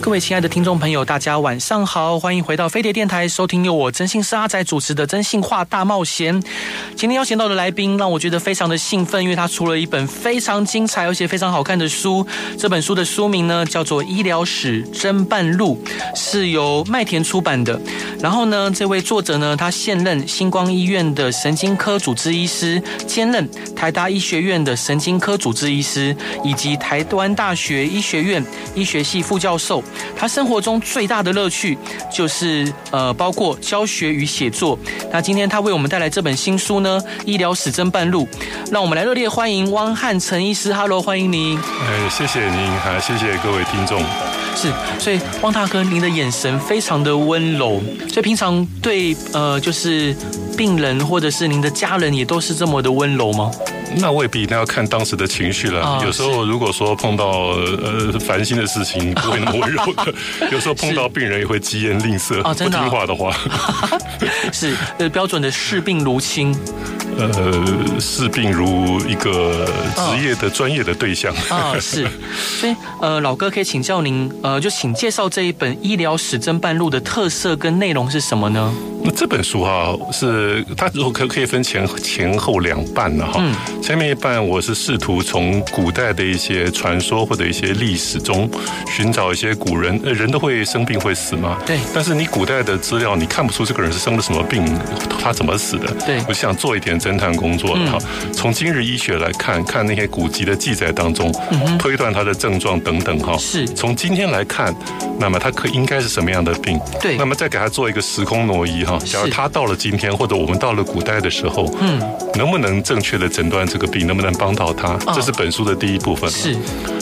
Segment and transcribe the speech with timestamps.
[0.00, 6.40] 各位亲爱的听众朋友，大家晚上好，欢迎回到飞碟电台，收听由我真心师阿仔主持的《真心话大冒险》。
[6.94, 12.26] 今天邀请到的来宾让我觉得非常的兴奋，因为他出了一本非常精彩而且非常好看的书。
[12.56, 15.82] 这本书的书名呢叫做《医疗史侦办录》，
[16.14, 17.78] 是由麦田出版的。
[18.20, 28.42] 然后呢，这位作者呢，他现任星光医院的神经科主治医师，兼任台大医学院的神经科主治医师，以及台湾大学医学院
[28.74, 29.82] 医学系副教授。
[30.16, 31.76] 他生活中最大的乐趣
[32.12, 34.78] 就是呃，包括教学与写作。
[35.12, 38.24] 那今天他为我们带来这本新书呢，《医疗史真半路》，
[38.70, 40.72] 让我们来热烈欢迎汪汉成医师。
[40.72, 41.58] Hello，欢迎您。
[41.58, 44.02] 哎，谢谢您，还谢谢各位听众。
[44.60, 47.80] 是，所以汪大哥，您的眼神非常的温柔。
[48.08, 50.12] 所以平常对呃，就是
[50.56, 53.52] 病人或者是您的家人，也都是这么的温柔吗？
[53.98, 55.80] 那未必，那要看当时的情绪了。
[55.80, 60.12] 哦、有时候如果说碰到呃烦心的事情，不会那么温柔的；
[60.50, 63.32] 有时候碰到病人也会疾言吝啬，哦、真的不听话的话。
[64.52, 66.52] 是，呃，标准的视病如亲。
[67.18, 69.66] 呃，视病如一个
[69.96, 72.06] 职业的专业的对象啊、哦， 是，
[72.60, 78.72] 所以呃，老哥可以请教您，呃，就请介绍这一本《医疗史侦办录》的特色跟内容是什么呢？
[79.08, 88.46] 那这本书哈，是它如果可可以分前前后两半呢哈，嗯，前面一半我是试图从古代的一些传说或者一些历史中
[88.86, 91.56] 寻找一些古人，呃，人都会生病会死吗？
[91.64, 94.62] 对，但是你古代的资料你看不出这个人是生了什么病，
[95.18, 95.86] 他怎么死的？
[96.06, 96.98] 对，我想做一点。
[96.98, 97.96] 侦探工作哈，
[98.32, 101.32] 从今日医学来看，看那些古籍的记载当中，
[101.78, 103.38] 推断他的症状等等哈。
[103.38, 104.74] 是，从今天来看，
[105.16, 106.76] 那么他可应该是什么样的病？
[107.00, 108.97] 对，那么再给他做一个时空挪移哈。
[109.00, 112.00] 假如他到了今天，或者我们到了古代的时候，嗯，
[112.34, 114.06] 能不能正确的诊断这个病？
[114.06, 114.96] 能不能帮到他？
[115.14, 116.30] 这是本书的第一部分。
[116.30, 116.56] 是。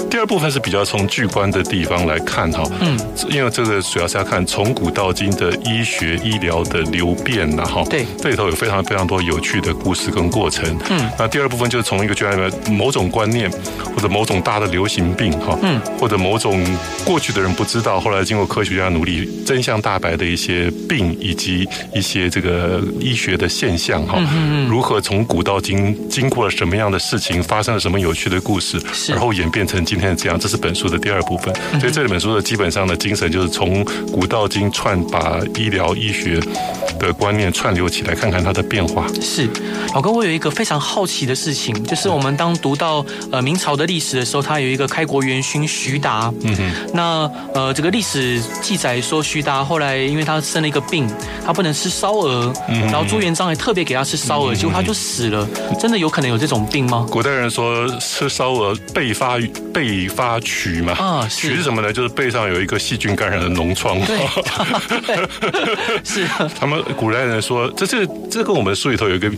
[0.08, 2.96] 第二部分是比较从巨观的地方来看哈，嗯，
[3.28, 13.50] 因为这个主要是要看从古到今的医学医疗的流变呐哈，对，这里头有非常非常多有趣的故事跟过程，嗯，那第二部分就是从一个巨观的某种观念
[13.94, 16.64] 或者某种大的流行病哈，嗯，或者某种
[17.04, 30.16] 过去的人不知道，后来经过科学家努力真相大白的一些病以及一些这个医学的现象哈，嗯，如何从古到今经过了什么样的事情，发生了什么有趣的故事，然后演变成今天的。
[30.16, 31.54] 这样，这是本书的第二部分。
[31.78, 36.40] 所以这本书的基本上的精神就是从古到今串，把医疗医学
[36.98, 39.06] 的观念串流起来，看看它的变化。
[39.20, 39.48] 是，
[39.94, 46.32] 老哥，我有一个非常好奇的事情，就是我们当读到呃明朝的历史的时候，它有一个开国元勋徐达。
[46.42, 46.72] 嗯哼。
[46.94, 51.06] 那呃这个历史记载说，徐达后来因为他生了一个病，
[51.44, 55.46] 他不能吃烧鹅，然后朱元璋还特别给他吃烧鹅，结果他就死了。
[55.80, 57.06] 真的有可能有这种病吗？
[57.10, 59.38] 古代人说吃烧鹅背发
[59.72, 60.06] 背。
[60.16, 60.92] 发曲嘛？
[60.92, 61.92] 啊，痕是什么呢？
[61.92, 63.98] 就是背上有一个细菌感染的脓疮。
[64.04, 64.18] 对，
[66.04, 66.26] 是。
[66.58, 69.30] 他们古代人说，这这这跟我们书里头有一个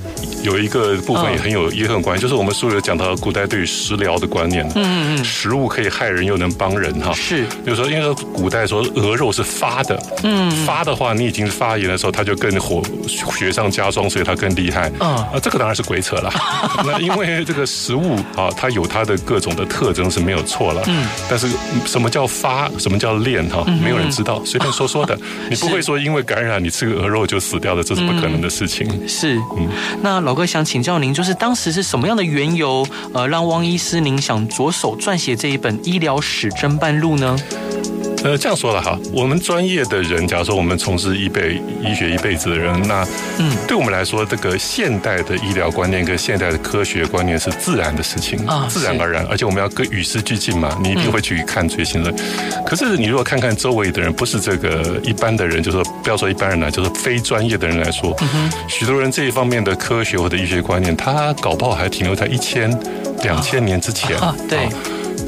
[0.43, 4.67] 有一个部分也很有也很有关系，就是我们书里头讲到古代对于食疗的观念。
[4.75, 5.25] 嗯嗯。
[5.25, 7.13] 食物可以害人又能帮人哈。
[7.13, 7.47] 是。
[7.65, 14.91] 有时候因为古代说鹅肉是发的，嗯，发的话你已经发炎的时候，它就更火雪上加霜，所以它更厉害。
[14.99, 15.09] 嗯。
[15.17, 16.33] 啊，这个当然是鬼扯了。
[16.85, 20.39] 那因为这个食物啊，它有它的各种的特征是没有。
[20.49, 21.47] 错了，嗯，但是
[21.85, 25.15] 什么叫发，什么叫练哈，没有人知道，随便说说的，
[25.51, 28.89] 你不会说因为感染你吃个鹅肉就死掉了，这是不可能的事情。
[29.07, 29.69] 是，嗯，
[30.01, 37.35] 那老哥想请教您，就是当时是什么样的缘由，呃，让汪医师您想着手撰写这一本医疗史侦办录呢？
[38.25, 43.07] 呃，这样说了哈，我们专业的人，假如说我们从事医辈医学一辈子的人，那
[43.39, 52.13] 嗯，对我们来说，这个现代的医疗观念跟现代的科学观念是自然的事情啊，自然而然，而且我们要跟与时俱进嘛，你一定会去看最新的。
[52.67, 58.17] 可是你如果看看周围的人，不是这个一般的人，就是说不要说一般人了，就是非专业的人来说，
[58.69, 62.69] 许多人这一方面的科学或者医学观念，他搞不好还停留在一千、
[63.23, 64.69] 两千年之前啊，对。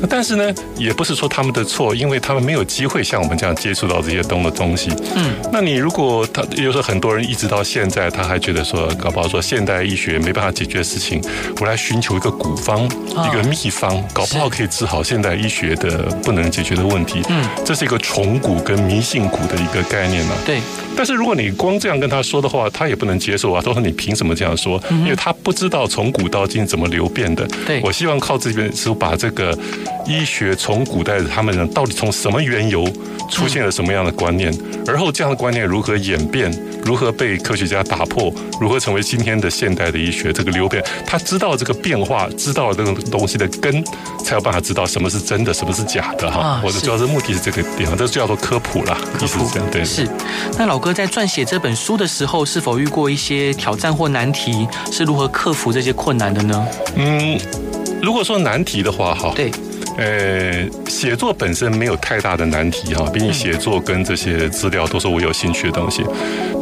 [0.09, 4.91] 但是呢，也不是说他们的错，因为他们没有机会像我们这样接触到这些东的东西。
[5.15, 11.23] 嗯，那你如果他，有时候很多人一直到现在，他还觉得说，搞不好说现代医学没办法解决的事情，
[11.61, 17.23] 我来寻求一个古方，一个秘方，搞不好可以治好现代医学的不能解决的问题。
[17.29, 20.35] 嗯，这是一个崇古跟迷信古的一个概念嘛。
[20.47, 20.61] 对。
[21.01, 23.63] 但是如果你光这样跟他说的话，他也不能接受啊。
[23.65, 24.79] 他说你凭什么这样说？
[24.91, 27.49] 因为他不知道从古到今怎么流变的。
[27.67, 29.59] 对，我希望靠这边书把这个
[30.07, 32.87] 医学从古代的他们到底从什么缘由
[33.31, 34.55] 出现了什么样的观念，
[34.87, 36.53] 而后这样的观念如何演变，
[36.85, 38.31] 如何被科学家打破，
[38.61, 43.83] 如何成为今天的现代的医学这个流变，他知道这个变化，知道了这个东西的根，
[44.23, 46.61] 才有办法知道什么是真的，什么是假的哈。
[46.63, 48.99] 我的主要是目的是这个地方，这就叫做科普啦。
[49.19, 49.83] 科普对。
[49.83, 50.07] 是。
[50.59, 54.67] 那老哥在撰写这本书的时候，是否遇过一些挑战或难题？
[54.91, 56.67] 是如何克服这些困难的呢？
[56.97, 57.39] 嗯，
[58.03, 59.51] 如果说难题的话，哈，对。
[59.97, 66.03] 呃，写作本身没有太大的难题哈，毕竟写作跟这些资料都是我有兴趣的东西。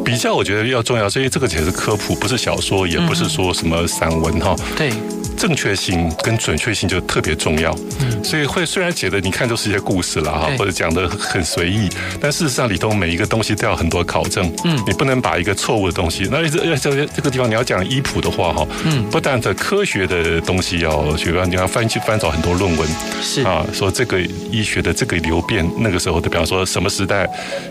[0.05, 4.57] 比较我觉得要重要，所以这个也是科普，不是小说，也不是说什么散文哈。
[4.77, 4.91] 对。
[5.39, 11.89] 正确性跟准确性就特别重要，嗯，所以会虽然写的你看都是一些故事了哈，或者讲的很随意，
[12.21, 22.89] 但事实上里头每一个东西都要很多考证，嗯，你不能把一个错误的东西，那这这这个地方你要讲医谱的话哈，嗯，不但这科学的东西要学，你要翻去翻找很多论文，
[23.23, 23.43] 是。
[23.43, 24.21] 啊，说这个
[24.51, 27.29] 医学的这个流变，那个时候的，比方说什么时代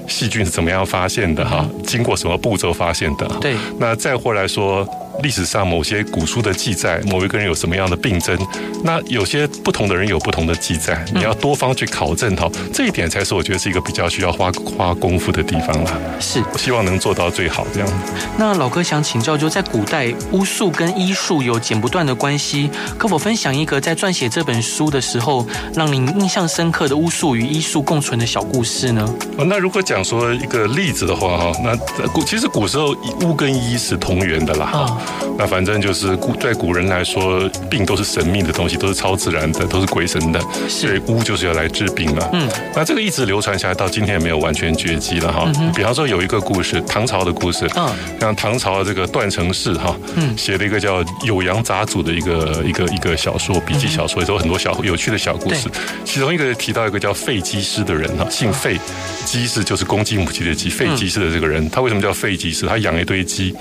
[0.07, 4.87] 细菌是怎么样发现的哈，经过什么步骤发现的，对，那再或来说。
[5.23, 8.37] 历史上某些古书的记载，某一个人有什么样的病症，
[8.83, 15.91] 那有些不同的人有不同的记载，你要多方去考证哈，这一点才是我觉得是一个比较需要花花功夫的地方啦。
[16.19, 17.89] 是，我希望能做到最好这样。
[18.37, 29.07] 那老哥想请教，就在古代巫术跟医术有剪不断的关系，可否分享一个在撰写这本书的时候让您印象深刻的巫术与医术共存的小故事呢？
[29.37, 34.69] 那如果讲说一个例子的话哈，那古其实古时候巫跟医是同源的啦。
[34.73, 34.97] 哦
[35.37, 42.27] 那反正就是古在古人来说，病都是神秘的东西，都是超自然的，都是鬼神的，所以巫就是要来治病嘛。
[42.33, 45.51] 嗯，那这个一直流传下来，到今天也没有完全绝迹了哈。
[45.75, 47.89] 比方说有一个故事，唐朝的故事，嗯，
[48.19, 55.69] 像唐朝的这个段成式哈，嗯，写了一个叫《酉阳杂俎》的一个一个一个小说，笔记小说，里头有很多小有趣的小故事。
[56.03, 58.79] 其中一个提到一个叫费鸡师的人哈，姓费，
[59.25, 62.65] 鸡是就是公鸡母鸡的鸡，费鸡师的这个人，他为什么叫费鸡师？
[62.65, 63.53] 他养一堆鸡，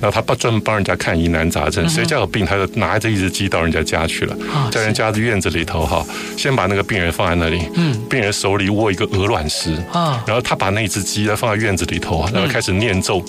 [0.00, 4.36] 然后他不专门帮人家看疑难杂症，谁家有病，他就拿着一只鸡到人家家去了，
[4.70, 6.04] 在人家的院子里头哈，
[6.36, 13.24] 先把那个病人放在那里，嗯，病人手里握一个鹅卵石啊，然后他把那只鸡呢放在院子里头，然后开始念咒，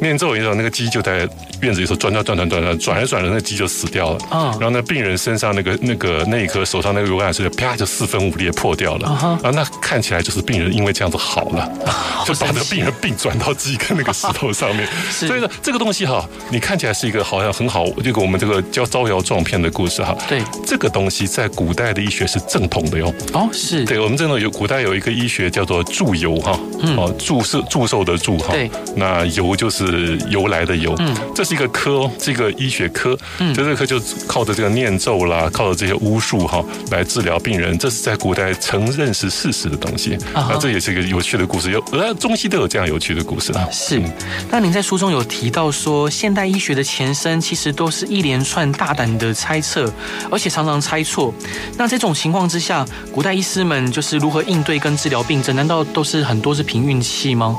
[0.00, 1.28] 念咒以后，那个鸡就在
[1.62, 4.18] 院子里头转转转转转转，转着转着，那鸡就死掉了。
[4.30, 4.50] 啊。
[4.60, 11.70] 然后那病人身上那个那个那一颗手上那个鹅卵石就啪就四分五裂破掉了，然后那看起来就是病人因为这样子好了，
[12.24, 14.86] 就把那个病人病转到鸡跟那个石头上面。
[15.10, 17.86] 所以呢，这个东西哈，你看起来是一个好像很好。
[18.02, 23.12] 这个我们这个叫招摇撞骗的故事哈，对，这个东西在古代的医学是正统的哟。
[23.32, 23.84] 哦，是。
[23.84, 26.58] 对，我们真的有古代有一个医学叫做祝由哈，
[26.96, 43.68] 哦，祝寿祝寿的祝哈，对，那由就是由来的由，嗯，这是一个科，这个医学科，嗯，这个科就靠着这个念咒啦，靠着这些巫术哈来治疗病人，这是在古代承认是事实的东西，啊，这也是一个有趣的故事，有呃中西都有这样有趣的故事啊。
[43.70, 44.02] 是，
[44.50, 49.92] 那您在书中有提到说，现代医学的前身其实都是一连串大胆的猜测，
[50.30, 51.30] 而且常常猜错。
[51.76, 55.54] 那这种情况之下，古代医师们就是如何应对跟治疗病症？
[55.54, 57.54] 难道都是很多是凭运气吗？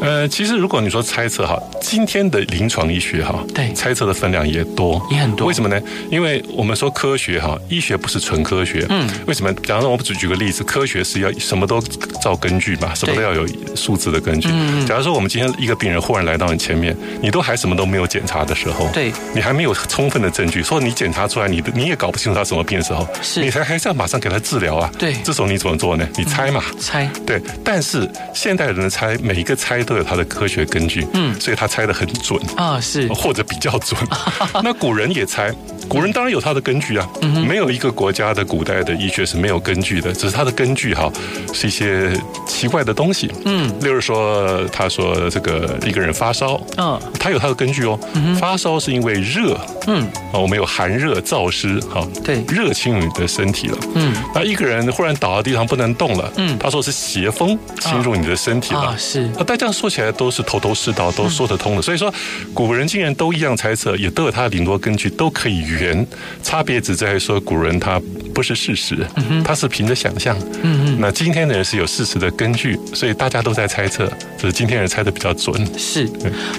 [0.00, 5.46] 呃，其实如果你说猜测哈，今天的临床医学哈，对，猜测的分量也多，也很多。
[5.46, 5.80] 为什么呢？
[6.10, 8.84] 因为我们说科学哈，医学不是纯科学。
[8.88, 9.08] 嗯。
[9.26, 9.52] 为什么？
[9.62, 11.80] 假如说我们只举个例子，科学是要什么都
[12.20, 14.48] 照根据嘛，什么都要有数字的根据。
[14.50, 14.84] 嗯。
[14.84, 19.74] 假如说我们今天一个病人忽然来到你前面，你都还什么都没有检查的时候，对，你还没有。
[19.88, 23.40] 充分的证据，说你检查出来，你的你也搞不清楚他什么病的时候，是。
[23.40, 24.90] 你才还是要马上给他治疗啊。
[24.98, 26.06] 对，这时候你怎么做呢？
[26.16, 27.08] 你猜嘛，猜。
[27.26, 33.08] 对，但是现代人的猜，每一个猜都有他的科学根据，嗯，所以他猜的很准啊，是。
[33.12, 33.98] 或者比较准。
[34.62, 35.52] 那古人也猜，
[35.88, 37.08] 古人当然有他的根据啊，
[37.46, 41.10] 没有一个国家的古代的医学是没有根据的，只是他的根据哈
[41.52, 42.12] 是一些
[42.46, 47.98] 奇怪的东西，嗯，例如说他说这个一个人发烧，嗯，他有他的根据哦，
[48.38, 49.58] 发烧是因为热。
[49.86, 50.02] 嗯，
[50.32, 53.78] 啊，我们有寒热燥湿，哈，对，热侵入你的身体了。
[53.94, 56.30] 嗯，那一个人忽然倒在地上不能动了。
[56.36, 58.80] 嗯，他说是邪风侵入你的身体了。
[58.80, 59.22] 啊，是。
[59.38, 61.82] 啊，大家说起来都是头头是道，都说得通的。
[61.82, 62.12] 所以说，
[62.52, 66.06] 古人竟然都一样猜测，也都有他的顶多根据，都可以圆。
[66.42, 68.00] 差别只在于说，古人他
[68.34, 69.06] 不是事实，
[69.42, 70.38] 他是凭着想象。
[70.62, 70.79] 嗯嗯。
[71.00, 75.66] 那今天的人是有事实的根据，所以大家都在猜测，只是今天人猜的比较准。
[75.78, 76.06] 是，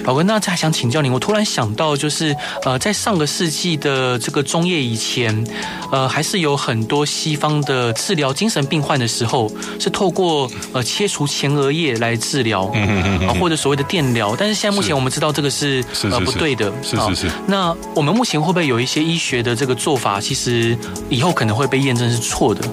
[0.02, 2.34] 老哥，那再想请教您，我突然想到，就是
[2.64, 5.46] 呃，在上个世纪的这个中叶以前，
[5.92, 14.34] 呃，还是有很多西方的治疗精神病患的时候，是透过呃切除前额叶来治疗，嗯嗯嗯，啊，或者所谓的电疗。
[14.36, 17.30] 但是现在目前我们知道这个是呃不对的，是是是。
[17.46, 20.76] 那我们目前会不会有一些医学的这个做法，其实
[21.08, 22.68] 以后可能会被验证是错的？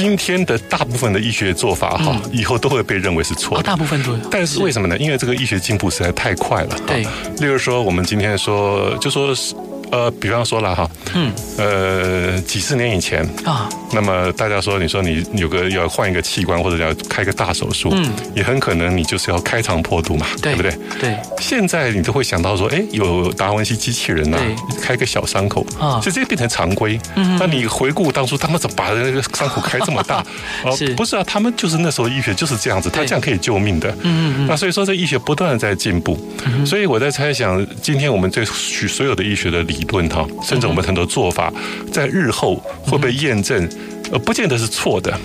[0.00, 3.62] 哦，今天的大部分的医学做法哈，以后都会被认为是错的。
[3.62, 4.16] 大部分都。
[4.30, 4.96] 但是为什么呢？
[4.98, 6.76] 因为这个医学进步实在太快了。
[6.86, 7.02] 对。
[7.38, 9.54] 例如说，我们今天说，就说是。
[9.90, 20.72] 呃，比方说了哈，嗯，呃，几十年以前啊，那么大家说，你说你有个要换一个器官或者要开个大手术，嗯，也很可能你就是要开肠破肚嘛，对不对？
[21.00, 21.16] 对。
[21.40, 24.38] 现在你都会想到说，哎，有达文西机器人呐，
[24.80, 26.98] 开个小伤口啊，就这些变成常规。
[27.16, 30.24] 嗯，那你回顾当初他们怎么把那个伤口开这么大？
[30.64, 33.90] 哦，不是啊，他们就是那时候医学就是这样子，他这样可以救命的。
[34.02, 34.46] 嗯嗯。
[34.46, 36.16] 那所以说，这医学不断的在进步。
[36.64, 39.79] 所以我在猜想，今天我们这许所有的医学的理。
[39.80, 41.50] 理论哈，甚至我们很多做法，
[41.90, 43.66] 在日后会被验证，
[44.12, 45.18] 呃，不见得是错的。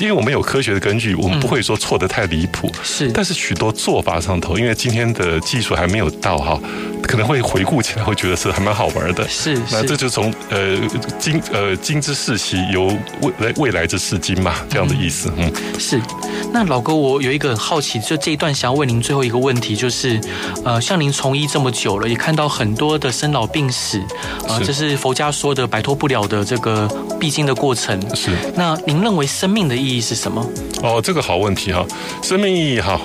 [0.00, 2.70] 因为我们有科学的根据，我们不会说错的太离谱。
[2.82, 6.60] 是，但是许多做法上头，因为今天的技术还没有到哈，
[7.02, 9.26] 可能会回顾起来会觉得是还蛮好玩的。
[9.28, 10.76] 是，那这就从呃
[11.18, 12.86] 今呃今之世袭，由
[13.22, 15.32] 未来未来之世今嘛，这样的意思。
[15.36, 16.00] 嗯，是。
[16.52, 20.18] 那老哥，我有一个很好奇，就这一段想要问您最后一个问题，就是
[20.64, 23.98] 呃，像您从医这么久了，也看到很多的生老病死，
[24.48, 26.88] 啊，这是佛家说的摆脱不了的这个
[27.18, 28.00] 必经的过程。
[28.14, 28.30] 是。
[28.54, 30.46] 那您认为生命的意义意义是什么？
[30.82, 31.86] 哦，这个好问题哈。
[32.22, 33.00] 生命意义哈，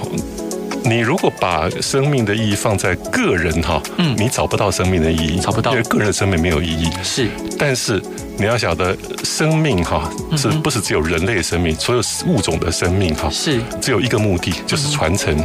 [0.86, 6.90] 你如果把生命的意义放在个人哈，嗯，你找不到生命的意义，找不到，因为个人的生命没有意义。
[7.02, 8.02] 是，但是
[8.38, 15.36] 你要晓得，生命哈是不是只有人类生命，所有物种的生命哈是只有一个目的，就是传承。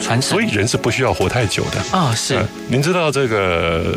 [0.00, 0.22] 传承。
[0.22, 2.14] 所以人是不需要活太久的啊。
[2.14, 2.38] 是，
[2.68, 3.96] 您知道这个？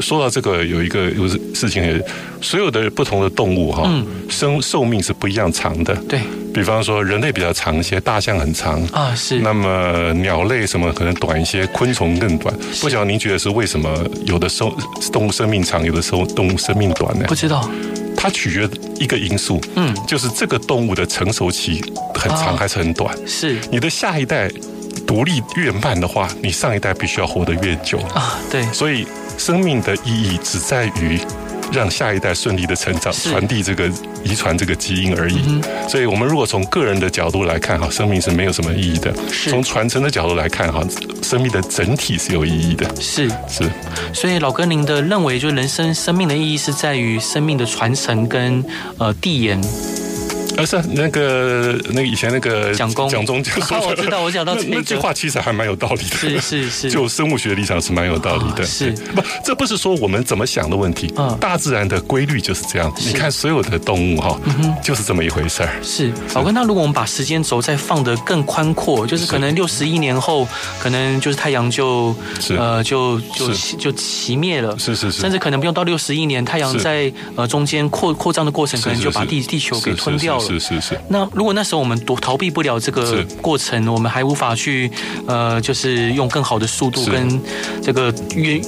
[0.00, 2.00] 说到这个，有一个有事情，
[2.40, 3.90] 所有的不同的动物哈，
[4.28, 5.94] 生寿命是不一样长的。
[6.08, 6.20] 对。
[6.58, 9.38] 比方说，人类比较长一些，大象很长啊，是。
[9.38, 12.54] 那么鸟类什么可能短一些，昆虫更短。
[12.80, 13.88] 不晓得您觉得是为什么？
[14.26, 14.70] 有的生
[15.12, 17.26] 动物生命长，有的时候动物生命短呢？
[17.28, 17.70] 不知道。
[18.16, 21.80] 它取决一个因素，嗯，就是这个动物的成熟期
[22.14, 23.16] 很长还是很短？
[23.26, 23.56] 是。
[23.70, 24.50] 你的下一代
[25.06, 28.38] 独立越慢的话，你上一代必须要活得越久啊。
[28.50, 28.62] 对。
[28.72, 29.06] 所以
[29.38, 31.20] 生命的意义只在于。
[31.72, 33.90] 让下一代顺利的成长，传递这个
[34.24, 35.60] 遗传这个基因而已。
[35.88, 39.12] 所以，我们如果从个人的角度来看，哈，生命是没有什么意义的。
[39.48, 40.82] 从传承的角度来看，哈，
[41.22, 42.88] 生命的整体是有意义的。
[43.00, 43.70] 是是。
[44.12, 48.64] 所以，老哥，您的认为，就人生生命的意义是在于生命的传承跟
[48.98, 49.60] 呃递延。
[50.58, 53.08] 而是那个那个以前那个蒋公。
[53.08, 58.62] 蒋中就说，我知道，我讲到那句话其实还蛮有道理的，是是是， 就生物学立场是蛮有道理的。
[58.64, 58.90] 是。
[59.14, 59.22] 不？
[59.44, 62.92] 这不是说我们怎么想的问题，大自然的规律就是这样。
[62.98, 64.38] 你看所有的动物哈，
[64.82, 65.70] 就是这么一回事儿。
[65.82, 66.12] 是。
[66.34, 70.46] 老哥，那如果我们把时间轴再放得更宽阔，就是可能六十亿年后，
[70.80, 72.14] 可能就是太阳就
[72.56, 73.48] 呃就就
[73.78, 80.47] 就熄灭了，是是是，甚至可能不用到六十亿年，太阳在呃中间扩扩张的过程，可能就把地地球给吞掉了。
[80.48, 81.00] 是是是。
[81.08, 84.90] 那如果那时候我们躲逃避不了这个过程，我们还无法去
[85.26, 87.40] 呃，就是用更好的速度跟
[87.82, 88.60] 这个约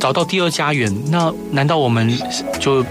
[0.00, 2.16] 找到第二家园，那难道我们
[2.58, 2.84] 就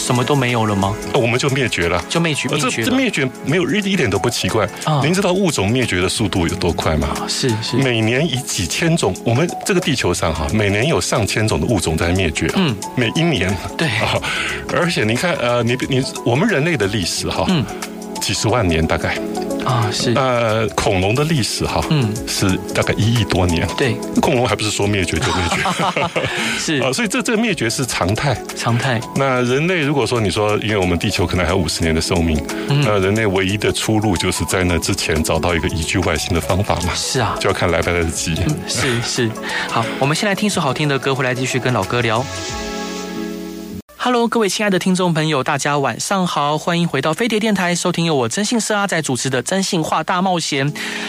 [0.00, 0.94] 什么都没有了吗？
[1.14, 2.82] 我们就灭绝了，就灭绝灭绝。
[2.82, 4.66] 这灭绝没有一一点都不奇怪。
[5.02, 7.08] 您知道物种灭绝的速度有多快吗？
[7.28, 12.50] 是是，每年以几千种，我们这个地球上哈，每年有上千种的物种在灭绝。
[12.56, 14.18] 嗯，每一年对啊，
[14.72, 17.44] 而且你看呃，你你我们人类的历史哈。
[17.48, 17.64] 嗯。
[18.20, 19.16] 几十万年大概
[19.64, 23.66] 啊，是呃，恐龙的历史哈，嗯，是大概一亿多年。
[23.76, 26.08] 对，恐龙还不是说灭绝就灭绝，
[26.58, 29.00] 是 啊，所以这这个灭绝是常态，常态。
[29.16, 36.92] 那人类如果说你说，因为我们地球可能还有五十年的寿命，那人类唯一的出路就是在那之前找到一个移居外星的方法嘛。
[36.94, 38.34] 是啊，就要看来不来得及。
[38.66, 39.30] 是是，
[39.68, 42.24] 好，我们先来听首好听的歌，回来继续跟老哥聊。
[44.02, 50.66] Hello，各位亲爱的听众朋友，大家晚上好，欢迎回到飞碟电台，收听由我征信社阿仔主持的《真性话大冒险》。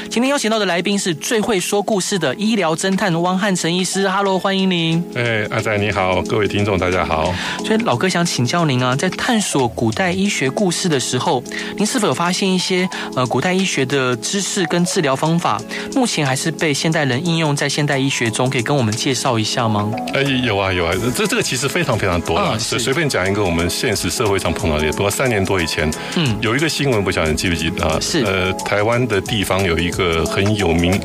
[0.10, 4.10] 今天邀请到的来宾是最会说故事的医疗侦探汪汉成医师。
[4.10, 5.02] Hello，欢迎您。
[5.16, 7.34] 哎，阿仔你好，各位听众大家好。
[7.64, 11.42] 所以老哥想请教您啊，在探索古代医学故事的时候，
[11.78, 15.62] 您是否有发现一些呃古代医学的知识跟治疗方法，
[15.96, 18.50] 目前还是被现代人应用在现代医学中？
[18.50, 19.90] 可以跟我们介绍一下吗？
[20.14, 22.58] 哎，有啊有啊，这这个其实非常非常多啊。
[22.60, 28.00] 随、嗯、随便讲一个我们现实社会上碰到的，不过三年多以前，嗯，有一个新闻，不晓得你记不记得啊？
[28.02, 31.00] 是呃，台湾的地方有一个很有名、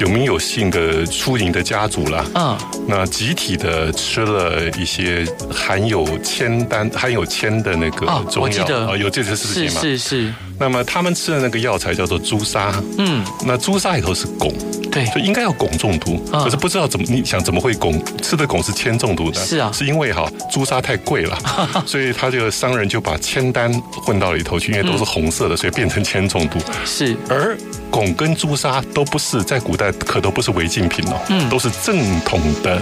[0.00, 2.24] 有名有姓的出名的家族啦。
[2.34, 2.56] 嗯，
[2.86, 9.80] 那集体的吃了一些含有铅丹、含有铅的那个中药啊，有这件事情吗？
[9.82, 10.34] 是是是。
[10.58, 14.52] 那么他们吃的那个药材叫做朱砂，嗯，那朱砂里头是汞，
[14.90, 19.40] 对，就应该要汞中毒，可是不知道怎么，你想怎么会汞吃的汞是铅中毒的？
[19.44, 21.38] 是啊，是因为哈朱砂太贵了，
[21.86, 23.72] 所以他这个商人就把铅丹
[24.04, 26.58] 混到里头去，因为都是红色的，所以变成铅中毒。
[26.84, 27.56] 是，而
[27.90, 32.80] 汞跟朱砂都不是在古代可都不是违禁品哦，嗯，都是正统的。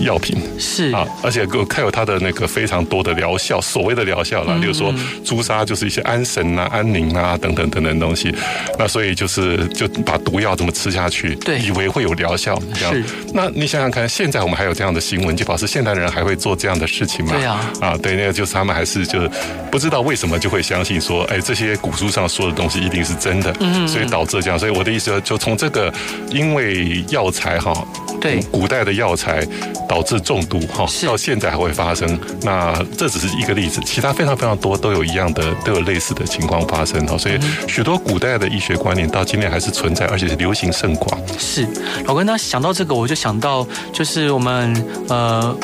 [0.00, 0.36] 药品。
[0.58, 0.90] 是。
[0.92, 8.34] 啊，而且还有它的那个非常多的疗效，所谓的疗效啦，比如说朱砂就是一些安神啊、安宁啊等等等等东西，
[8.78, 13.04] 那所以就是就把毒药这么吃下去，对，以为会有疗效，这样。
[13.34, 17.32] 那你想想看，现在我们还有这样的新闻，就表示现代人还会做这样的事情吗？
[17.34, 19.28] 对啊，啊，对，那个就是他们还是就
[19.70, 24.58] 不知道为什么就会相信说，哎，这些古书上说的东西一定是真的，嗯，所以导致这样。
[24.58, 25.92] 所以我的意思就从这个，
[26.30, 27.72] 因为药材哈，
[28.20, 29.46] 对，古代的药材。
[29.88, 32.18] 导致中毒哈，到现在还会发生。
[32.42, 37.16] 那这只是一个例子，其他非常非常多都有一样的，都有类似的情况发生哈。
[37.16, 41.18] 所以许多古代的医学观念到今天还是存在，而且是流行甚广。
[41.38, 41.66] 是，
[42.04, 45.56] 老哥，那想到这个，我就想到，就是我们呃。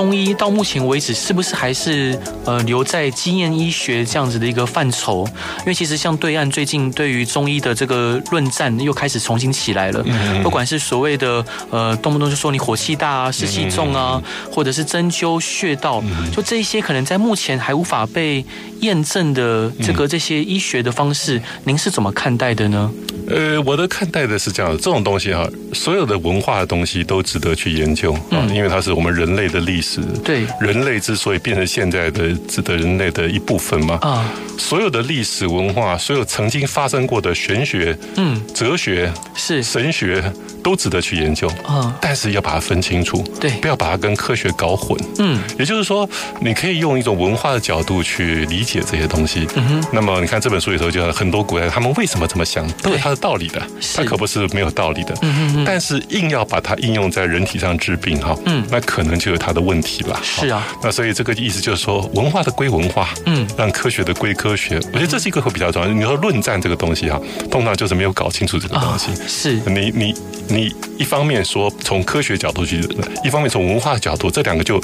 [0.00, 5.26] 中医到目前为止是不是还是呃留在经验医学这样子的一个范畴？
[5.58, 10.02] 因为其实像对岸最近对于中医的这个论战又开始重新起来了。
[10.42, 16.02] 不管是所谓的呃动不动就说你火气大啊、湿气重啊，或者是针灸穴道，
[16.34, 18.42] 就这一些可能在目前还无法被
[18.80, 22.90] 验证的这个这些医学的方式，您是怎么看待的呢？
[23.28, 30.00] 呃，我的看待的是这样的，这种东西哈，所有的文化的东西都值得去研究啊，因为它是我们人类的历史。
[30.24, 39.62] 对，人类之所以变成现在的值得人类的一部分嘛，啊，所有的历史文化，所有曾经发生过的玄学、嗯，哲学是。
[39.62, 40.20] 神学，
[40.64, 44.98] 都值得去研究啊，但是要把它分清楚，对，不要把它跟科学搞混。
[45.18, 46.08] 嗯，也就是说，
[46.40, 49.46] 你可以用一种文化的角度去理解这些东西。
[49.54, 53.16] 嗯哼，那么你看这本书里头，就很多古代他们为什么这么想，都有它的。
[53.20, 53.62] 道理的，
[53.94, 55.14] 它可不是没有道理的。
[55.66, 60.18] 但是硬要把它应用在人体上治病哈，嗯，那可能就有它的问题了。
[60.22, 64.76] 是啊，那所以这个意思就是说，文化的归文化，嗯，让科学的归科学。
[64.90, 65.88] 我觉得这是一个会比较重要。
[65.88, 69.10] 你说论战这个东西哈，通常就是没有搞清楚这个东西。
[69.28, 70.14] 是，你你
[70.48, 72.80] 你一方面说从科学角度去，
[73.22, 74.82] 一方面从文化角度，这两个就。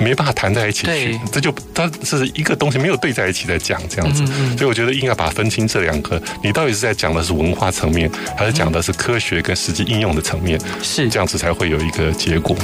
[0.00, 4.24] 没办法谈在一起去，这就它是一个东西没有对在一起在讲这样子，
[4.56, 10.60] 所以我觉得应该把它分清这两个，你到底是在讲的是文化层面，还是讲的是科学跟实际应用的层面？
[10.82, 12.56] 是这样子才会有一个结果。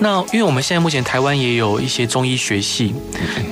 [0.00, 2.94] 那因为我们现在目前台湾也有一些中医学系，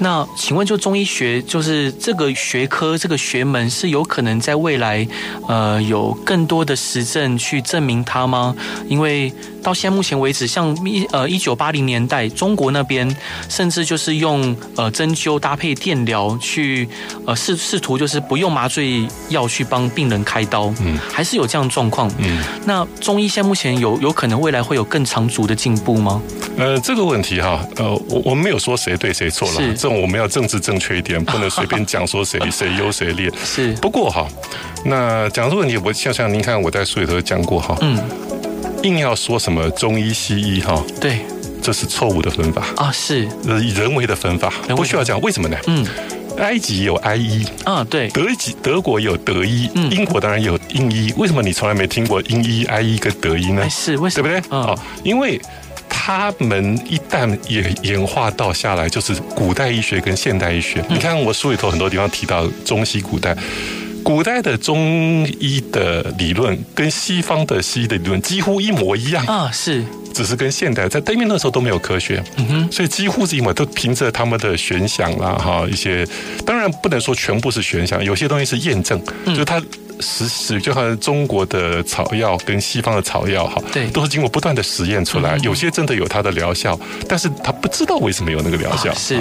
[0.01, 5.07] 那请问就中医学就是这个学科这个学门是有可能在未来
[5.49, 8.55] 呃有更多的实证去证明它吗？
[8.89, 9.33] 因为
[9.63, 13.01] 到现在目前为止，像一呃一九八零年代中国那边。
[13.49, 16.89] 甚至就是用呃针灸搭配电疗去
[17.27, 26.23] 呃试试图就是不用麻醉药去帮病人开刀，嗯，还是有这样的状况，嗯，那中医现在目前有有可能未来会有更长足的进步吗？
[26.57, 33.31] 呃，这个问题哈，呃，我我们没有说谁对谁错了，这种我们要政治正确一点，不能随便讲说谁 谁优谁劣。
[33.45, 34.27] 是，不过哈，
[34.85, 37.99] 那讲这个问题，我想想，您看我在书里头讲过哈，嗯，
[38.83, 41.21] 硬要说什么中医西医哈，对。
[41.63, 42.91] 这是错误的分法啊！
[42.91, 45.21] 是人为的分法，不需要讲。
[45.21, 45.59] 为什么呢？
[45.67, 45.87] 嗯，
[46.39, 51.13] 埃及有埃医啊，对，德籍德国有德医，嗯，英国当然有英医。
[51.19, 53.69] 为什么你从来没听过英医、埃医跟德医呢？
[53.69, 54.27] 是为什么？
[54.27, 54.59] 对不对？
[54.59, 55.39] 啊，因为
[55.87, 60.83] 他们一旦演演化到下来，就是古代医学跟现代医学。
[60.89, 63.37] 你看我书里头很多地方提到中西古代，
[64.03, 69.85] 古代的中医的理论跟西方的西医的理论几乎一模一样啊，是。
[70.13, 76.05] 只是跟现代在对面那时候都没有科学，嗯哼，所以几乎是一模都凭着他们的玄想啦，哈，一些
[76.45, 79.63] 当然不能说全部是玄想，有些东西是验证，就是他
[80.01, 88.93] 实实就好像中国的草药跟西方的草药哈，对，都是经过不断的实验出来，有些真的有它的疗效，但是他不知道为什么有那个疗效。
[88.95, 89.21] 是，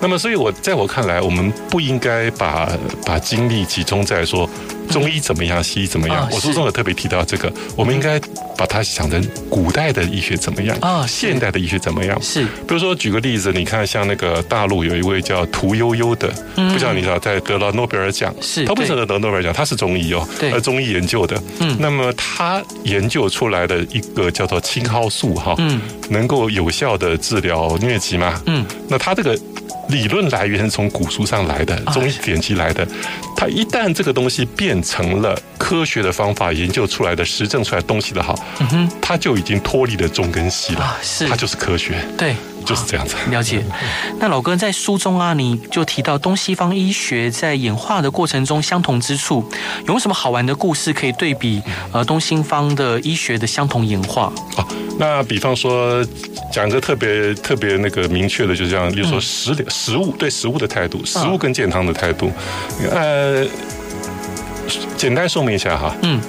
[0.00, 2.68] 那么所以我在我看来，我们不应该把
[3.04, 4.48] 把精力集中在说。
[4.90, 5.62] 中医怎么样？
[5.62, 6.28] 西医怎么样？
[6.32, 8.18] 我书中有特别提到这个，我们应该
[8.56, 11.06] 把它想成古代的医学怎么样啊？
[11.06, 12.20] 现代的医学怎么样？
[12.20, 19.52] 是，比如说举个例子，你看像那个大陆有一位叫屠呦呦的，嗯不知道你知道，在得了诺贝尔奖，是他为什么得诺贝尔奖？
[19.52, 29.38] 他是中医哦，呃，中医研究的，嗯，那么他研究出来的一个叫做青蒿素哈，嗯，能够有效的治疗疟疾嘛，嗯，那他这个。
[29.88, 32.86] 理论来源是从古书上来的，中医典籍来的。
[33.36, 42.00] 它一旦这个东西变成了科学的方法研究出来的、实证出来的东西的好，嗯哼，它就已经脱离了中跟西了，是，它就是科学。
[42.16, 42.36] 对。
[42.70, 43.64] 就是这样子，了解。
[44.20, 49.44] 那老哥在书中啊，你就提到东西方医学在演化的过程中相同之处，
[49.80, 51.60] 有没有什么好玩的故事可以对比？
[51.90, 54.32] 呃，东西方的医学的相同演化。
[54.56, 54.64] 哦，
[55.00, 56.00] 那比方说
[56.52, 62.30] 讲个特别特别那个明确的，就是这样，比如说食食物对食物的态度，食物跟健康的态度。
[62.88, 63.44] 呃，
[64.96, 65.92] 简单说明一下哈。
[66.02, 66.20] 嗯。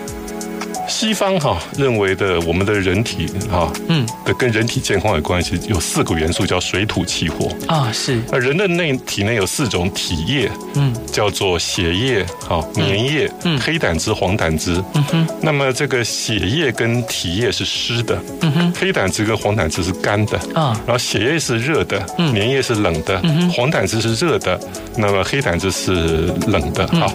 [0.92, 8.22] 西方哈认为的我们的人体哈嗯的跟人体健康有关系，有四个元素叫水土气火啊是。
[8.32, 14.84] 而人的内体内有四种体液，嗯，叫做血液、哈粘液、嗯黑胆汁、黄胆汁。
[14.94, 15.28] 嗯哼。
[15.42, 18.74] 那么这个血液跟体液是湿的，嗯哼。
[18.78, 20.78] 黑胆汁跟黄胆汁是干的啊。
[20.86, 23.22] 然后血液是热的，嗯，粘液是冷的。
[23.54, 24.60] 黄胆汁是热的，
[24.98, 27.12] 那么黑胆汁是冷的啊，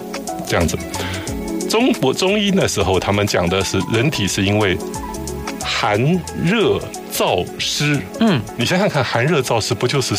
[0.47, 0.75] 这样子。
[1.69, 4.77] 中国中医那时候，他们讲的是人体是因为
[5.63, 5.99] 寒
[6.43, 6.79] 热
[7.11, 7.99] 燥湿。
[8.19, 10.15] 嗯，你想想看，寒热燥湿不就是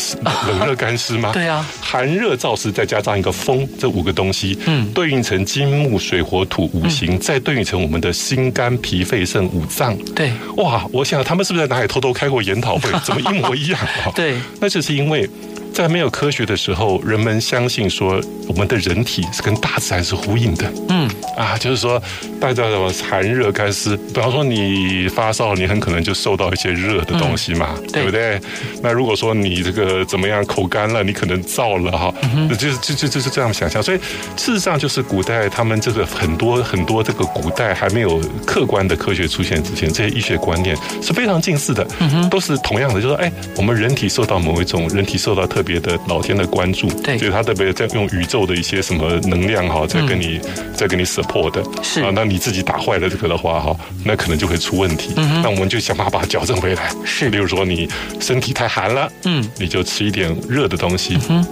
[0.47, 1.31] 冷热干湿吗？
[1.33, 9.97] 对啊，寒热燥湿再加上一个风，这五个东西，嗯，对应成金木水火土五行，再对应成我们的心肝脾肺肾五脏。
[10.15, 12.89] 对，哇，我想他们是不是在哪里偷偷开过研讨会？
[13.03, 14.11] 怎么一模一样啊？
[14.15, 15.29] 对，那就是因为。
[15.73, 20.71] 在没有科学的时候，人们相信说我们的人体是跟大自然是呼应的。
[20.89, 22.01] 嗯，啊，就是说
[22.39, 28.41] 大家什么寒热干湿，比方说你发烧，你很可能就受到一些热的东西嘛，嗯、对，对不对？
[28.81, 33.81] 那如果说你这个怎么样口干了，你可能燥了哈，嗯、就是就就就是这样想象。
[33.81, 33.97] 所以
[34.35, 45.69] 事实上，就是古代他们这个很多很多这个古代还没有客观的科学出现之前，这些医学观念是非常近似的，嗯、都是同样的，就是说哎，我们人体受到某一种人体受到特别。
[45.69, 50.41] 别的老天的关注，对，所以他特别在用宇宙的一些什么能量哈，在跟你，
[50.73, 55.13] 在跟你 support 的，是啊，那你自己打坏了这个的话哈，那可能就会出问题。
[55.17, 56.91] 嗯，那我们就想办法把它矫正回来。
[57.05, 57.87] 是，例如说你
[58.19, 61.19] 身体太寒了，嗯，你就吃一点热的东西。
[61.29, 61.45] 嗯。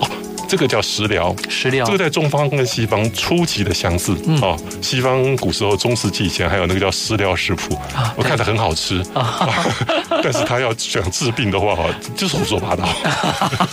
[0.47, 4.15] 这个叫食疗，食疗，这个在中方跟西方出奇的相似。
[4.25, 9.65] 嗯、哦，西方古时候中世纪以前还有那个叫食疗食谱，啊、我看着很好吃，啊、
[10.23, 12.87] 但是他要想治病的话，哈，就是胡说八道。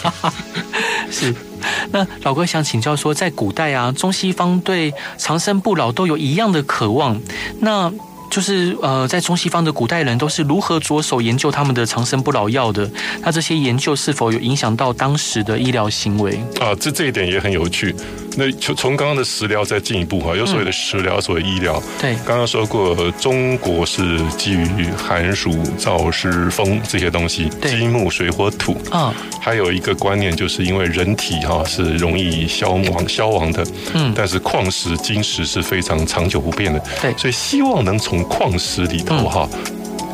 [1.11, 1.35] 是，
[1.93, 7.21] 那老哥想请教说，在古代啊，中西方对长生不老都有一样的渴望，
[7.61, 7.93] 那。
[8.35, 12.91] 就是呃，在中西方的古代人都是如何着手研究他们的长生不老药的？
[13.23, 16.33] 那这些研究是否有影响到当时的医疗行为？
[16.59, 17.95] 啊，这这一点也很有趣。
[18.37, 21.81] 那从从刚刚的食疗再进一步哈，有所谓的食疗，所谓医疗。
[22.01, 24.67] 对，刚刚说过，中国是基于
[24.97, 29.15] 寒暑燥湿风这些东西，金木水火土啊。
[29.41, 39.49] 还有一个观念，就是因为人体哈是容易消亡消亡的，嗯，但是矿石金石是非常长久不变的，对，所以希望能从矿石里头哈。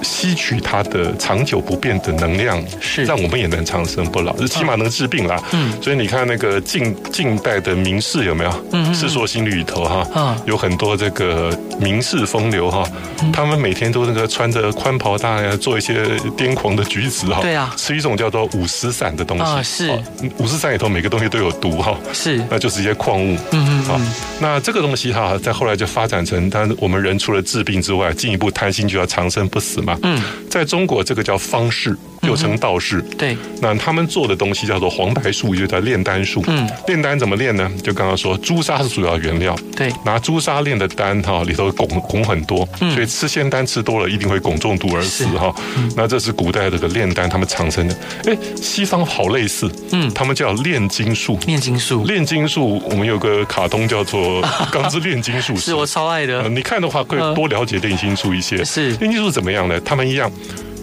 [0.02, 5.42] 吸取它的长久不变的能量，是让我们也能长生不老，是起码能治病啦。
[5.52, 8.64] 嗯，所以你看那个近近代的名士有没有？
[8.72, 12.84] 嗯，《世说新语》里头哈，有很多这个名士风流哈，
[13.32, 16.04] 他们每天都那个穿着宽袍大呀，做一些
[16.36, 17.40] 癫狂的举止哈。
[17.40, 19.90] 对啊，吃一种叫做五石散的东西啊，是
[20.38, 23.36] 五石散里头每个东西都有毒哈，是，那就是一些矿物。
[23.52, 24.00] 嗯嗯，好，
[24.40, 29.89] 那这个东西哈，在后来就发展成，但我们人除了治病之外，进一步贪心就要长生不死嘛。
[30.03, 33.00] 嗯，在中国这个叫方士，又称道士。
[33.16, 36.42] 对，那他们做的东西叫做黄白术，就叫炼丹术。
[36.46, 37.70] 嗯，炼丹怎么炼呢？
[37.83, 39.56] 就刚刚说朱砂是主要原料。
[39.76, 45.54] 对，拿朱砂炼的丹哈，里头汞汞很多，所以吃仙丹吃多了一定会汞中毒而死哈。
[45.96, 47.96] 那这是古代这个炼丹他们长生的。
[48.26, 51.38] 哎，西方好类似，嗯，他们叫炼金术。
[51.46, 56.48] 炼金术，炼金术，我们有个卡通叫做 《钢之炼金术师》，是我超爱的。
[56.48, 58.64] 你看的话会多了解炼金术一些。
[58.64, 59.80] 是炼金术怎么样呢？
[59.80, 60.30] 他们一样，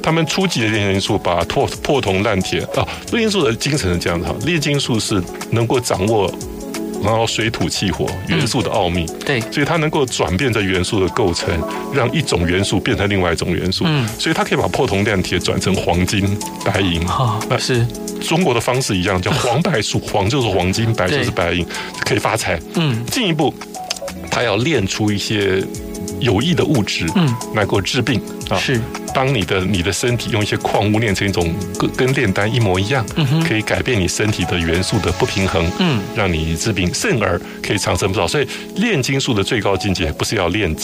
[0.07, 6.33] 他们初级的炼金术把破破铜烂铁啊，炼金术的精神是这样的哈，炼金术是能够掌握
[7.03, 11.61] 然后水土气火元素的奥秘，嗯、对，所以它能够转变这元素的构成，
[11.93, 16.25] 让一种元素变成另外一种元素，嗯，所以它可以把破铜烂铁转成黄金、
[16.63, 17.85] 白银，哦，那是。
[18.21, 21.67] 中国的方式一样，叫黄白术， 黄就是黄金，白就是白银，
[22.05, 23.53] 可以发财，嗯，进一步，
[24.31, 25.61] 它要炼出一些
[26.21, 28.79] 有益的物质，嗯，来够治病啊，是。
[29.13, 33.03] 当你的你的身体用一些矿物炼成一种跟跟炼丹一模一样，
[33.47, 38.27] 可以改变你身体的元素的不平衡，嗯，让你治病，甚而可以长生不老。
[38.27, 40.75] 所以炼金术的最高境界不是要炼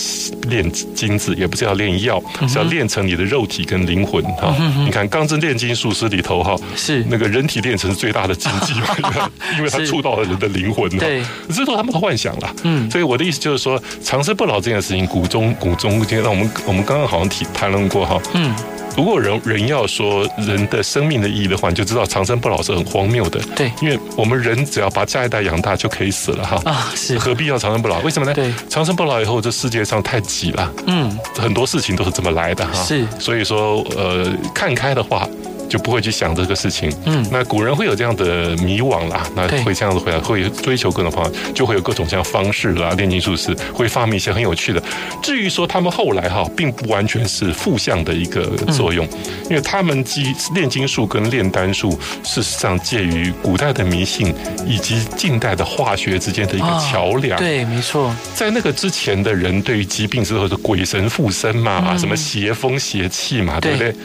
[0.50, 4.56] 炼金子，也不是要炼药，是要炼成你的肉体跟灵魂哈。
[4.84, 10.90] 你看钢之炼金术师里头哈，是那个人体炼成是最大的禁忌嘛， 因为它触到了人的灵魂。
[10.98, 12.56] 对，这是他们的幻想了。
[12.64, 18.20] 嗯，所以我的意思就是说，长生不老这件事情，古中古中今天让我们我们刚刚好像提谈论过哈。
[18.34, 18.54] 嗯，
[18.98, 23.40] 如果人人要说人的生命的意义的话，你就知道长生不老是很荒谬的。
[23.56, 26.62] 对，因为我们人只要把下一代养大就可以死了哈。
[26.66, 28.00] 啊，是何必要长生不老？
[28.00, 28.34] 为什么呢？
[28.34, 30.72] 对，长生不老以后，这世界上太挤了。
[30.88, 32.74] 嗯，很多事情都是这么来的哈。
[32.84, 35.28] 是，所以说呃，看开的话。
[35.70, 36.94] 就不会去想这个事情。
[37.06, 42.92] 嗯，那古人会有这样的迷惘啦，那会这样子回来，会追求各种方法，就会有各种这样方式啦。
[42.98, 44.82] 炼金术师会发明一些很有趣的。
[45.22, 49.08] 至于说他们后来哈，并不完全是负向的一个作用，
[49.50, 51.92] 因为他们基炼金术跟炼丹术，
[52.24, 54.34] 事实上介于古代的迷信
[54.68, 57.40] 以及近代的化学之间的一个桥梁。
[57.40, 58.14] 对，没错。
[58.36, 63.96] 在那个之前的人，对于疾病之后的鬼神附身嘛，什么邪风邪气嘛，对不对？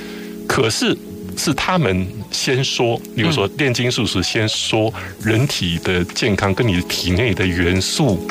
[0.47, 0.97] 可是。
[1.39, 8.27] 是他们先说，比如说炼金术是先说人体的健康跟你体内的元素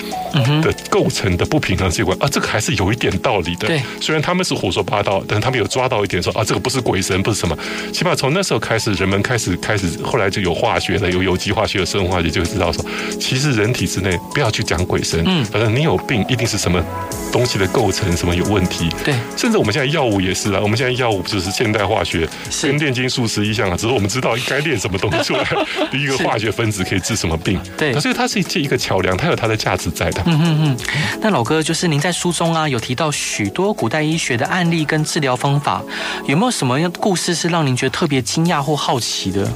[0.62, 3.68] 的构成的不平衡结果啊，这个还是有一点道理的。
[3.68, 7.58] 对，虽然他们是胡说八道，但是他们有抓到一点说啊，这个不是鬼神，不是什么。
[7.92, 12.86] 起码从那时候开始，人们开始开始，后来就有化学的，有有机化学、有生物化学，就会知道说，
[13.20, 16.84] 其实人体之内不要去讲鬼神，嗯，反正你有病一定是什么
[17.32, 18.90] 东西的构成什么有问题。
[19.04, 22.28] 对，甚至我们现在药物也是啊，我们现在药物就是现代化学
[22.62, 25.46] 跟炼金术师一样啊，我们知道应该练什么东西出来，
[25.94, 27.60] 一个化学分子可以治什么病。
[27.78, 30.22] 对，所以它是这一个桥梁，它有它的价值在的。
[30.26, 30.78] 嗯嗯嗯。
[31.22, 35.82] 那老哥，就是您在书中啊有提到许多古代医学的案例跟治疗方法，
[36.26, 39.52] 有没有什么样故事是让您觉得特别惊讶或好奇的？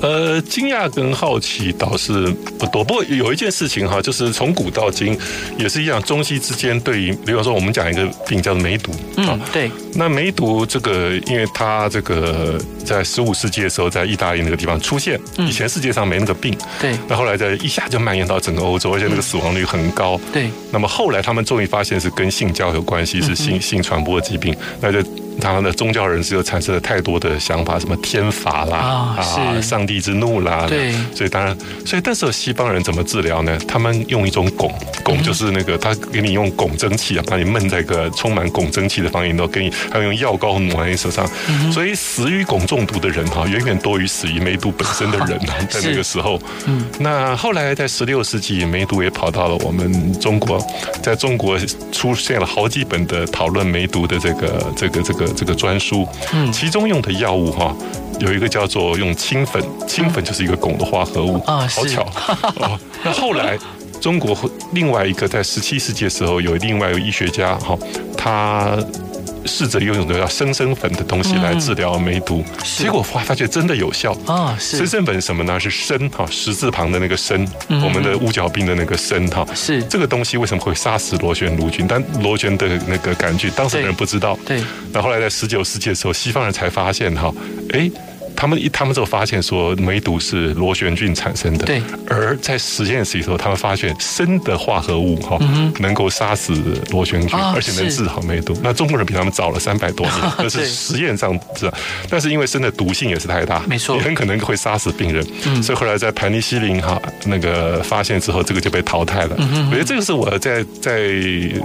[0.00, 5.18] 呃，惊讶跟好奇倒是不多，不过有一件事情哈，就是从古到今
[5.58, 9.68] 也是一样，中西之间对于，比如说我们讲一个病叫做梅毒，嗯，对。
[9.94, 16.96] 那梅毒这个，因为它这个在十五世纪的时候在意大利那个地方出现，以前世界上没那个病，对。
[17.08, 20.50] 那后来在一下就蔓延到整个欧洲，而且那个死亡率很高，对。
[20.70, 25.02] 那么后来他们终于发现是跟性交有关系，是性性传播的疾病，那就。
[25.40, 28.76] 他们的宗教人士又产生了太多的想法，什么天罚啦，
[29.16, 33.56] 啊，上帝之怒啦，对，所以当然，所以那时候西方人怎么治疗呢？
[33.68, 34.70] 他们用一种汞，
[35.04, 41.24] 汞就是那个他给你用汞蒸汽啊，把你闷在一个充满汞蒸气的房间里头，给你还有用药膏抹在你手上，
[41.72, 50.58] 所以死于汞中毒的人哈， 远远多于死于梅毒本身的人啊，在那个时候，嗯，那后来在十六世纪，梅毒也跑到了我们中国，
[51.02, 51.56] 在中国
[51.92, 55.27] 出现了好几本的讨论梅毒的这个这个这个。
[55.34, 57.74] 这个专书，嗯，其中用的药物哈，
[58.20, 62.06] 有一个叫做用氢粉，氢粉就是一个汞的化合物啊，好巧。
[63.04, 63.58] 那后来
[64.00, 64.36] 中国
[64.72, 67.76] 另外一个在十七世纪的时候，有另外一个医学家哈，
[68.16, 68.76] 他。
[69.48, 74.56] 试着用一种叫生生粉的东西来治疗梅毒，结果发发觉真的有效啊！
[74.60, 75.58] 生生粉是什么呢？
[75.58, 79.46] 是参哈，十字旁的那个砷，我们的乌角病的那个参哈。
[79.54, 81.86] 是这个东西为什么会杀死螺旋杆菌？
[81.88, 84.38] 但螺旋的那个杆菌，当时人不知道。
[84.46, 84.62] 对。
[84.92, 87.32] 那后来在十九世纪的时候，西方人才发现哈，
[87.72, 87.90] 哎。
[88.38, 91.82] 他们一他们就发现说梅毒是螺旋菌产生的，对。
[92.08, 95.36] 而在实验室里头，他们发现砷的化合物哈，
[95.80, 96.52] 能够杀死
[96.92, 98.56] 螺旋菌，而且能治好梅毒。
[98.62, 101.76] 那中国人比他们早了三百多年， 这是实验上是吧？
[102.08, 105.26] 但是因为砷的毒性也是太大，没错，也很可能会杀死病人。
[105.60, 106.96] 所以后来在盘尼西林哈
[107.26, 109.36] 那个发现之后，这个就被淘汰了。
[109.68, 111.10] 我觉得这个是我在在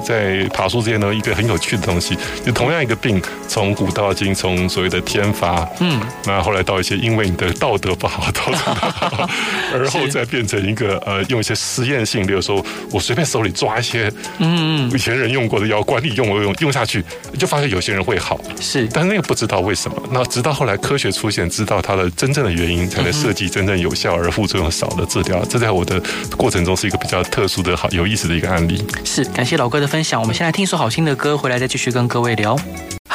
[0.03, 6.62] 在爬树之间呢一个很有趣的东西，就同样一个病，从古到今，从所谓的天罚，嗯，那后来。
[6.63, 9.30] 到一些因为你的道德不好，道德不好，
[9.73, 17.04] 而后再变成一个呃，用一些实验性，比如说我随便手里抓一些嗯以前人用过的药，管理用我用用下去，
[17.38, 20.02] 就发现有些人会好，是，但是那个不知道为什么。
[20.12, 25.43] 那直到后来科学出现，知道它的真正的原因，才能设计真正有效而副作用少的治疗。
[25.45, 26.02] 这在我的
[26.38, 28.84] 过程中是一个比较特殊的好有意思的一个案例。
[29.04, 30.19] 是，感谢老哥的分享。
[30.21, 32.58] 我们先来听一首好听的歌，回来再继续跟各位聊。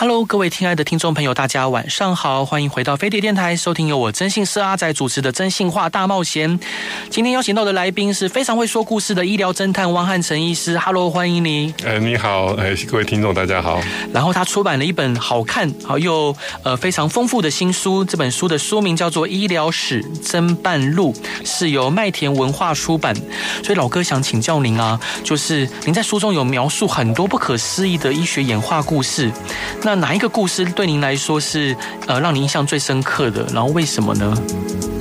[0.01, 6.57] Hello，各位亲爱的听众朋友，大家晚上好，欢迎回到飞碟电台，收听由我征信社阿仔主持的《真性化大冒险》。
[7.11, 10.79] 今天邀请到的来宾是非常会说故事的医疗侦探汪汉成医师。
[10.79, 11.75] Hello，欢迎你。
[11.83, 13.81] 呃，你好，呃，各位听众大家好。
[14.13, 16.33] 然后他出版了一本好看好又
[16.63, 21.13] 呃非常丰富的新书，这本书的书名叫做《医疗史侦办录》，
[21.45, 23.13] 是由麦田文化出版。
[23.65, 29.33] 所以老哥想请教您啊，就是您在书中有描述很多不可思议的医学演化故事。
[29.83, 33.47] 那哪一个故事对您来说是呃让您印象最深刻的？
[33.53, 34.35] 然后为什么呢？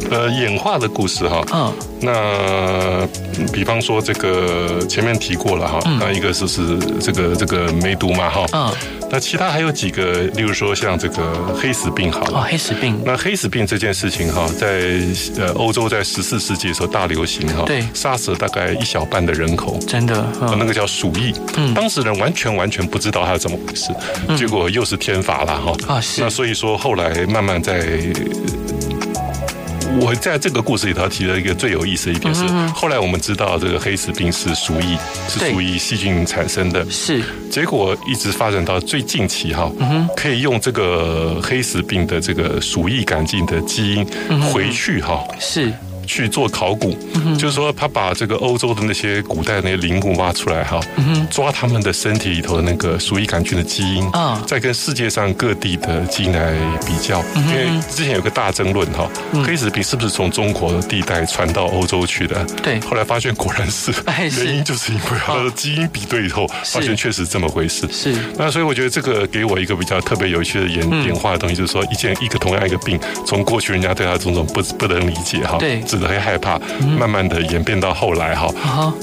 [0.09, 3.05] 呃，演化的故事哈，嗯，那
[3.51, 8.71] 比方说这个前面提过了哈，嗯、那一个就是这个这个梅毒嘛哈，嗯，
[9.09, 14.99] 那其他还有几个，例如说像这个黑死病好了，哦，黑死病，那黑死病这件事情哈，在
[15.37, 23.93] 呃欧洲在十四世纪的时候大流行哈，对，杀死了大概一小半的人口，真的，嗯、那个叫鼠疫，嗯，当时人完全完全不知道它是怎么回事，
[24.27, 28.01] 嗯、结果又是天罚了哈，啊是，那所以说后来慢慢在。
[29.99, 37.21] 我在这个故事里头提了一个最有意思的一点是，后来我们知道这个黑死病是鼠疫，是鼠疫细菌产生的，是。
[37.49, 39.71] 结果一直发展到最近期哈，
[40.15, 44.05] 可以用这个黑死病的这个鼠疫杆菌的基因
[44.41, 45.73] 回去哈，是。
[46.07, 46.97] 去做考古，
[47.37, 50.79] 就是说他把这个欧洲的那些古代的那些陵墓挖出来哈，
[51.29, 54.09] 抓他们的身体里头的那个鼠疫杆菌的基因，
[54.45, 56.53] 再跟世界上各地的基因来
[56.85, 59.09] 比较，因为之前有个大争论哈，
[59.45, 62.43] 黑死病是不是从中国的地带传到欧洲去的？
[62.63, 63.91] 对，后来发现果然是，
[64.45, 67.87] 原因就是因为他的基因比对以后，发现确实这么回事。
[67.91, 75.81] 是，那所以我觉得这个给我一个比较特别有趣的演演化的东西，就是说一件一个同样一个病，从过去人家对他种种不不能理解哈，对。
[76.05, 76.59] 很害怕，
[76.99, 78.51] 慢慢的演变到后来哈，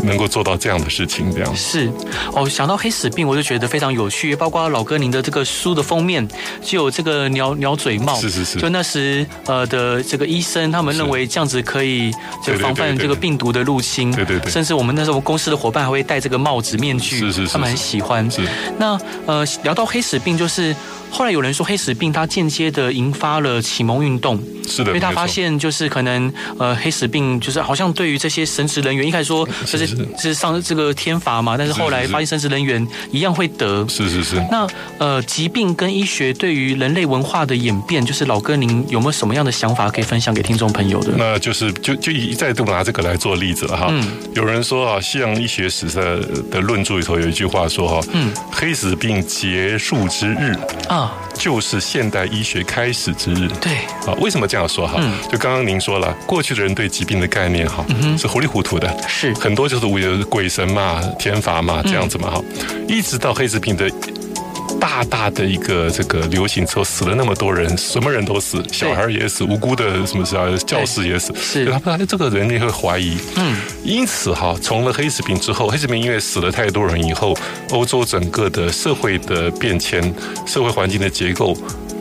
[0.02, 1.90] 能够做到这样的事情，这样是
[2.35, 2.46] 哦。
[2.46, 4.37] 想到黑死病，我就觉得非常有趣。
[4.37, 6.26] 包括老哥您的这个书的封面
[6.62, 8.59] 就有这个鸟鸟嘴帽，是是是。
[8.59, 14.52] 就那时呃的这个医生，他们认为这样子可以就防范这个病毒的入侵，对对对。
[14.52, 18.30] 甚至我们那时候公司的伙伴还会戴这个帽子面具，是是是，他们很喜欢。
[18.30, 18.42] 是。
[18.78, 20.74] 那呃聊到黑死病，就是。
[21.14, 34.44] 后来有人说黑死病它间接的引发了启蒙运动，是的，因为他发现就是可能呃黑死病就是好像对于这些神职人员一开始说这是是上这个天罚嘛，但是后来发现神职人员一样会得，是是是。
[34.50, 34.66] 那
[34.98, 41.12] 呃疾病跟医学对于人类文化的演变，就是老哥您有没有什么样的想法可以分享给听众朋友的？
[41.16, 43.87] 那就是就就一再度拿这个来做例子了哈。
[43.88, 44.03] 嗯，
[44.35, 50.57] 有人说啊，西洋医学史的的论著里头有一句话说哈，嗯，黑死病结束之日
[50.88, 51.03] 啊。
[51.34, 53.48] 就是现代医学开始之日。
[53.60, 53.72] 对。
[54.06, 55.00] 啊，为什么这样说哈？
[55.30, 57.84] 就刚刚您说了，过去的人对疾病的概念哈，
[58.18, 59.32] 是糊里糊涂的，是。
[59.34, 62.42] 很多就是为了鬼神嘛、天罚嘛这样子嘛哈，
[62.88, 63.90] 一直到黑死病的。
[64.81, 77.37] 大大的一个这个流行之后，死了那么多人，什么人都死，小孩也死，无辜的什么事啊，教师也死，是他不，这个人也会怀疑，嗯，因此哈，从了黑死病之后，黑死病因为死了太多人以后，
[77.70, 80.14] 欧洲整个的社会的变迁，
[80.46, 81.57] 社会环境的结构。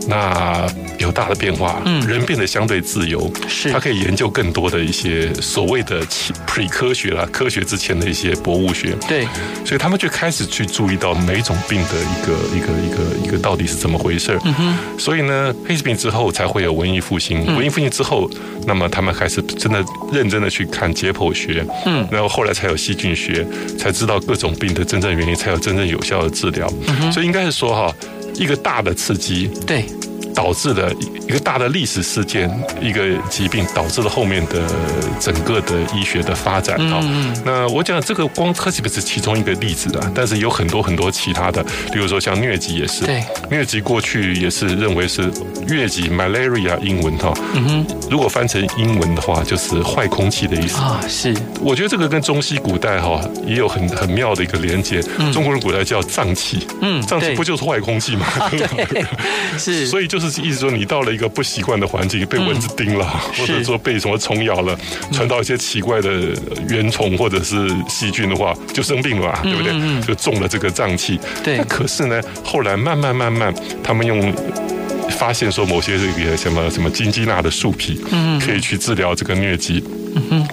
[0.08, 0.68] 那
[1.00, 6.06] 有大的变化，嗯，人变得相对自由，是，他可以研究更多的一些所谓的
[6.48, 9.28] pre 科学啦，科学之前的一些博物学，对，
[9.66, 18.30] 所以他们就开始去注意到每种病的一个一个一个一个到底是怎么回事，嗯哼，所以呢，黑死病之后才会有文艺复兴，文艺复兴之后，
[18.66, 23.46] 那么他们开始真的认真的去看解剖学，嗯，然后后来才有细菌学，
[23.78, 27.94] 才知道各种病的真正原因，才有真正有效的治疗，嗯，所以应该是说哈。
[28.36, 29.86] 一个大的刺激，对。
[30.34, 30.92] 导致了
[31.28, 32.50] 一个大的历史事件，
[32.82, 34.62] 一个疾病导致了后面的
[35.20, 37.00] 整个的医学的发展啊。
[37.46, 43.06] 那我讲这个光黑死病是其中一个例子啊，但是有很多很多其他的，比如说像疟疾也是。
[43.06, 45.32] 对，疟疾过去也是认为是
[45.68, 47.34] 疟疾 （malaria） 英文哈。
[47.54, 47.88] 嗯哼。
[48.10, 51.00] 如果翻成英文的话，就是坏空气的意思啊。
[51.08, 51.34] 是。
[51.62, 55.02] 我觉得这个跟中西古代哈也有很很妙的一个连接。
[55.32, 58.26] 中国人古代叫瘴气，嗯，瘴气不就是坏空气吗？
[58.50, 59.06] 对，
[59.58, 59.86] 是。
[59.88, 60.23] 所以就是。
[60.30, 63.06] 是意思说，你到了一个不习惯的环境，被蚊子叮了，
[63.38, 64.78] 或者说被什么虫咬了，
[65.12, 66.12] 传到一些奇怪的
[66.70, 70.02] 原虫或者是细菌的话，就生病了嘛，对不对？
[70.02, 71.20] 就中了这个瘴气。
[71.44, 71.58] 对。
[71.58, 74.34] 那可是呢，后来慢慢慢慢，他们用
[75.14, 78.02] 发现说，某些这个什么什么金鸡纳的树皮，
[78.44, 79.84] 可以去治疗这个疟疾。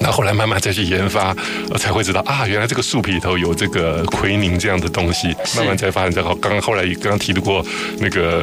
[0.01, 1.35] 那后来慢慢再去研发，
[1.79, 5.29] 才会知道啊，原来这个树皮里头有这个奎宁这样的东西。
[5.57, 7.65] 慢慢才发现，好，刚刚后来刚刚提到过
[7.99, 8.43] 那个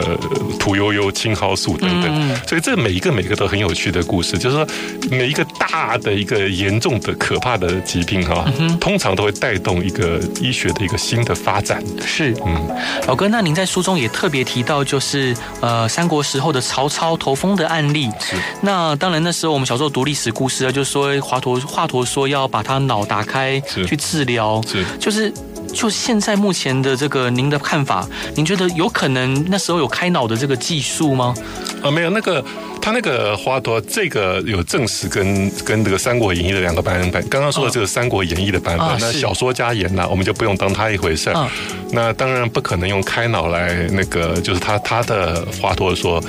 [0.59, 2.37] 屠呦呦、青蒿素等等。
[2.47, 4.67] 所以这每一个每一个都很有趣的故事，就是说
[5.09, 8.45] 每一个大的一个严重的可怕的疾病哈，
[8.79, 11.83] 通常都会带动一个医学的一个新的发展。
[12.05, 12.69] 是，嗯，
[13.07, 18.09] 老哥，那您在书中也特别提到，就是呃，三国时候的曹操头风的案例。
[18.19, 25.31] 是，那当然那时候我们小时候读历史故事啊，就是说华佗华佗说要把他脑打开去治疗，是，就是
[25.77, 28.03] 就现在目前的这个您的看法，
[28.35, 31.35] 您觉得有可能那时候有开脑的这个技术吗？
[31.83, 32.43] 啊，没有那个。
[32.79, 37.27] 他那个华佗，这个有证实跟跟这个《三国演义》的两个版本。
[37.27, 41.49] 刚刚说的这个《三国演义》的版本，那小说家演了，我们就不用当他一回事儿。
[41.91, 46.23] 那当然不可能用开脑来那个，就是他他的华佗说。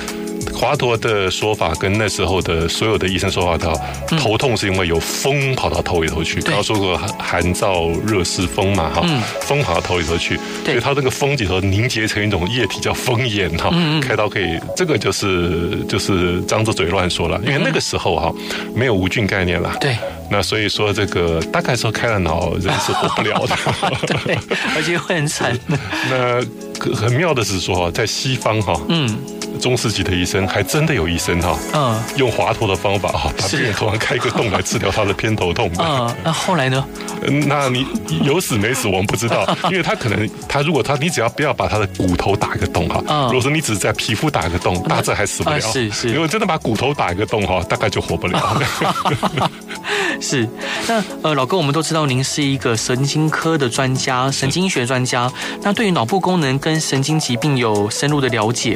[0.59, 3.73] 华佗的说法跟那时候的所有的医生说法的，
[4.17, 6.41] 头痛是因为有风跑到头里头去。
[6.41, 9.01] 他说过寒燥热湿风嘛，哈，
[9.43, 18.33] 风跑到头里头去，所以他这个风里头凝结成一种液体叫风眼哈，开刀可以，这个就是就是张着嘴乱说了，因为那个时候哈
[18.75, 19.73] 没有无菌概念了。
[19.79, 19.95] 对，
[20.29, 23.55] 那所以说这个大概说开了脑人是活不了的，
[24.25, 24.37] 对，
[24.75, 25.57] 而且会很惨。
[26.09, 26.41] 那
[26.95, 29.17] 很妙的是说在西方哈，嗯。
[29.59, 35.69] 中世纪的医生还真的有医生哈，嗯，用华佗的方法哈，把病人头上开一个洞来治疗他的偏头痛。
[35.79, 36.85] 嗯， 那后来呢？
[37.47, 37.85] 那你
[38.23, 45.59] 有死没死我们不知道，因为他可能他如果他你只要不要把他的骨头打一个洞哈，如果说你只是在皮肤打一个洞，大致还死不了。
[45.59, 48.61] 是是，如果真的把骨头打一个洞哈，大概就活不了。
[50.21, 50.47] 是，
[50.87, 55.31] 那呃老哥，我们都知道您是一个神经科的专家，神经学专家，
[55.63, 58.73] 那对于脑部功能跟神经疾病有深入的了解，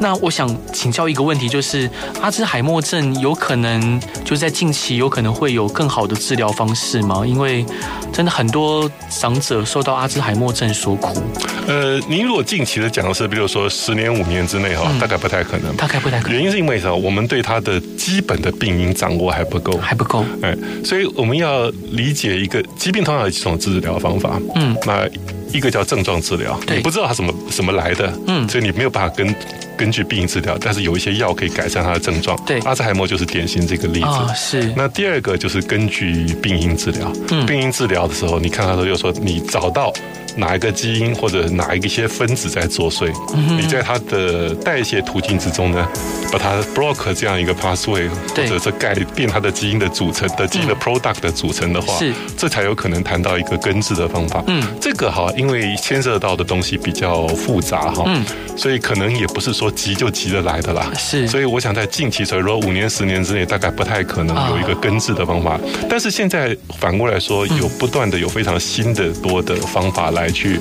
[0.00, 0.12] 那。
[0.22, 1.90] 我想请教一个问题，就是
[2.20, 7.24] 阿兹海默症有可能就是在近期有可能会有更好的治疗方式吗？
[7.26, 7.66] 因为
[8.12, 11.20] 真的很多长者受到阿兹海默症所苦。
[11.66, 15.74] 呃，您如果近期的讲的是，比如说十年、五年之内哈，大概不太可能。
[15.74, 16.36] 大概不太可能。
[16.36, 16.94] 原因是因为什么？
[16.94, 20.24] 我们对它的基本的病因掌握还不够，还不够。
[20.42, 20.51] 哎，
[20.84, 24.40] 所以我们要理解一个疾病，通常有几种治疗方法。
[24.54, 25.08] 嗯，那
[25.52, 29.34] 一个叫症状治疗，你不知道它怎么怎么来的，嗯，所以你没有办法根。
[29.74, 32.38] 根据病因治疗，但是有一些药可以改善它的症状。
[32.46, 34.06] 对，阿兹海默就是典型这个例子。
[34.06, 34.72] 哦、是。
[34.76, 37.10] 那第二个就是根据病因治疗。
[37.30, 37.44] 嗯。
[37.46, 39.92] 病因治疗的时候，你看他说又说你找到。
[40.36, 43.12] 哪一个基因或者哪一些分子在作祟？
[43.56, 45.86] 你在它的代谢途径之中呢，
[46.32, 54.42] 把它 block 这样一个 pathway，或者是改变它的基因的组成的基因的 product 的组成的话，是这才有可能谈到一个根治的方法。
[54.46, 58.24] 嗯，这个哈，因为牵涉到的东西比较复杂哈，嗯，
[58.56, 60.90] 所以可能也不是说急就急得来的啦。
[60.96, 65.58] 是，所以我想在近期，所以说五年、十年之内，大概不太可能有一个根治的方法。
[65.88, 70.21] 但是现在反过来说，有不断的有非常新的多的方法来。
[70.22, 70.58] 来去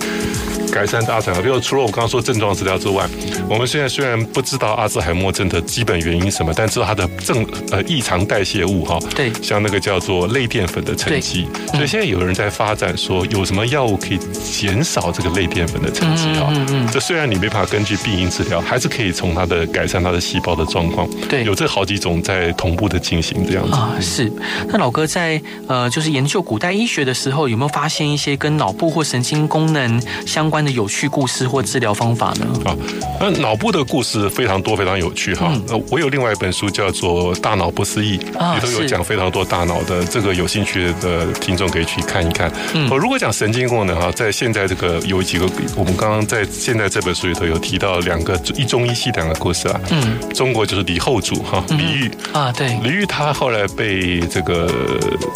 [0.72, 3.05] 改善大肠，比如除了我刚刚说症状治疗之外，
[3.49, 14.20] 我们现在虽然不知道阿兹海默症的基本原因什么，但知道它的症呃异常代谢物哈，对，像那个叫做类淀粉的沉积，所以现在有人在发展说有什么药物可以
[14.51, 23.74] 减少这个类淀粉的沉积哈，嗯嗯，这虽然你没办法根据病因治疗，还是可以从它的改善它的细胞的状况，对，有这好几种在同步的进行这样子。
[23.74, 24.32] 啊，是。
[24.70, 32.47] 那老哥在呃就是研究古代医学的时候，有没有发现一些跟脑部或神经功能相关的有趣故事或治疗方法呢？
[32.63, 32.73] 啊，
[33.19, 35.51] 那脑部的故事非常多，非常有趣哈。
[35.69, 38.17] 嗯、我有另外一本书叫做《大脑不思议》，
[38.55, 42.49] 里头有讲非常多大脑的，这个有兴趣的听众可以去看一看。
[42.73, 45.45] 嗯，如果讲神经功能哈，在现在这个有几个，
[45.75, 49.81] 我们刚刚在现在这本书里头有提到两个一中一西两个故事啊。
[49.89, 54.71] 嗯，中国就是李后主哈，李煜啊，对，李煜他后来被这个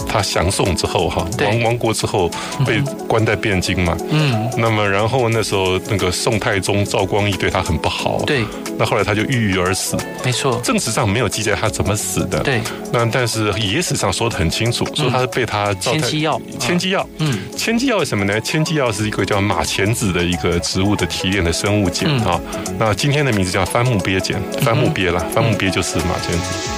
[0.08, 2.32] 他降宋之后哈，亡亡国之后
[2.66, 3.98] 被关在汴京嘛。
[4.10, 8.46] 嗯，那么然后那时候那个宋太宗赵光义对他很不好，对，
[8.78, 12.62] 那后来他就郁郁而死，没错，正史上没有记载他怎么死的，对，
[12.94, 18.00] 那但是野史上说的很清楚，说他是被他千机药，千机药，嗯，千机药。
[18.00, 18.40] 是什么呢？
[18.42, 22.40] 千机药是一个叫马钱子的一个植物的提炼的生物碱啊，
[22.78, 26.70] 那今天的名字叫番木鳖碱，番木鳖啦，番木鳖就是马钱子，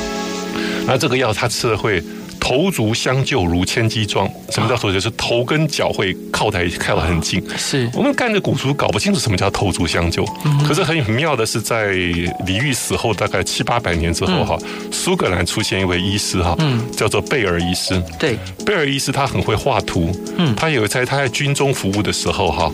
[0.86, 2.02] 那这个药他吃了会。
[2.48, 4.90] 头足相救如千机状，什么叫头？
[4.90, 7.44] 就是头跟脚会靠在靠得很近。
[7.58, 10.24] 是我们干着古书搞不清楚什么叫头足相就。
[10.66, 14.58] 可是很妙的是，在李煜死后大概七八百年之后哈，
[14.94, 16.58] 苏格兰出现一位医师哈，
[16.96, 18.02] 叫做贝尔医师。
[18.18, 20.10] 对，贝尔医师他很会画图。
[20.38, 22.72] 嗯，他有一次他在军中服务的时候哈，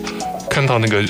[0.48, 1.04] 看到那个。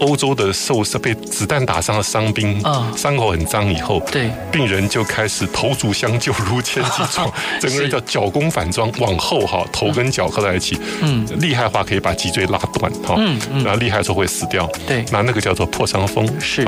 [0.00, 7.30] 欧洲的受伤被子弹打伤的伤兵，啊，伤口很脏以后，对，病人就开始投足相救如千斤重，
[7.60, 16.66] 整个人叫脚弓反装往后哈，头跟脚靠在一起，嗯，厉害的话可以把脊椎拉断哈，嗯嗯，然后厉害的时候会死掉，对，那那个叫做破伤风，是，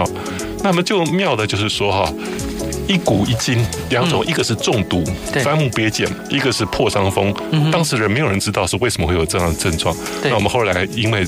[0.62, 2.12] 那么就妙的就是说哈。
[2.89, 3.59] 一股一筋
[3.91, 5.03] 两种，一个是中毒，
[5.43, 7.35] 番木鳖碱，一个是破伤风。
[7.72, 9.93] 当时人没有人知道是为什么会有这样的症状。
[10.22, 11.27] 那我们后来因为。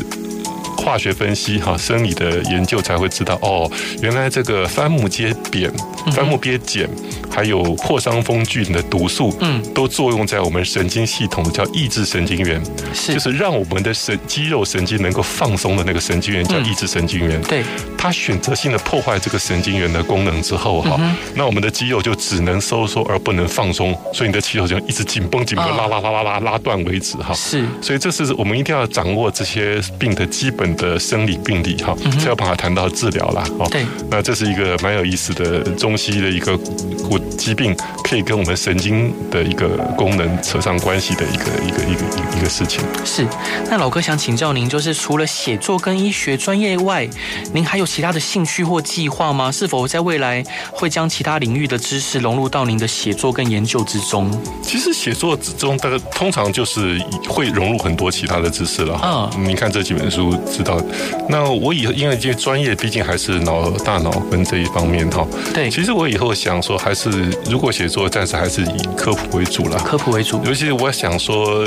[0.89, 3.71] 化学分析哈，生理的研究才会知道哦，
[4.01, 5.71] 原来这个番木鳖扁、
[6.13, 6.89] 番木鳖碱，
[7.31, 12.59] 还有破伤风菌的毒素，嗯，都作用在我们神经系统，叫抑制神经元，
[12.95, 17.39] 是，就是让我们的神肌肉神经能够放松的那个神经元叫抑制神经元。
[17.43, 17.63] 对，
[17.99, 20.99] 它选择性的破坏这个神经元的功能之后哈，
[21.35, 27.35] 那我们的肌肉就只能收缩而不能放松，所以你的肌肉就一直紧绷紧绷，拉拉拉拉拉拉断为止哈。
[27.35, 33.45] 是，所以这是我们一定要掌握这些病的基本的生理病理哈，才要把它谈到治疗啦。
[33.59, 36.57] 哦，对，那这是一个蛮有意思的中西的一个
[37.03, 42.81] 古疾病，可以跟我们神经的一个功能扯上关系的一个一个一个一个事情。
[43.05, 43.27] 是，
[43.69, 47.07] 那老哥想请教您，就是除了写作跟医学专业外，
[47.53, 49.51] 您还有其他的兴趣或计划吗？
[49.51, 54.31] 是否在未来会将其他领域的知识融入到您的写作跟研究之中？
[54.63, 56.99] 其实写作之中，大概通常就是
[57.29, 59.01] 会融入很多其他的知识了。
[59.03, 60.81] 嗯，您看这几本书，知道。
[61.29, 67.09] 那我以后因为这些专业毕竟还是脑大脑跟这一方面哈，对，其实我以后想说还是
[67.49, 70.41] 如果写作，暂时还是以科普为主了，科普为主。
[70.45, 71.65] 尤其是我想说，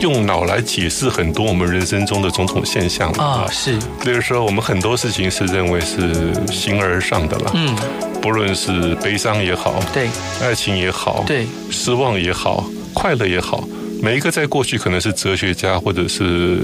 [0.00, 3.78] 用脑来解释很多我们人生中的种种现象啊，是。
[4.02, 7.76] 比如说，我们很多事情是认为是形而上的了，嗯，
[8.22, 10.08] 不论是悲伤也好，对，
[10.42, 13.62] 爱情也好，对，失望也好，快乐也好。
[14.02, 16.56] 每一个在过去可能是哲学家或者是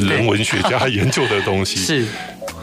[0.00, 2.06] 人文学家 研究的东西是。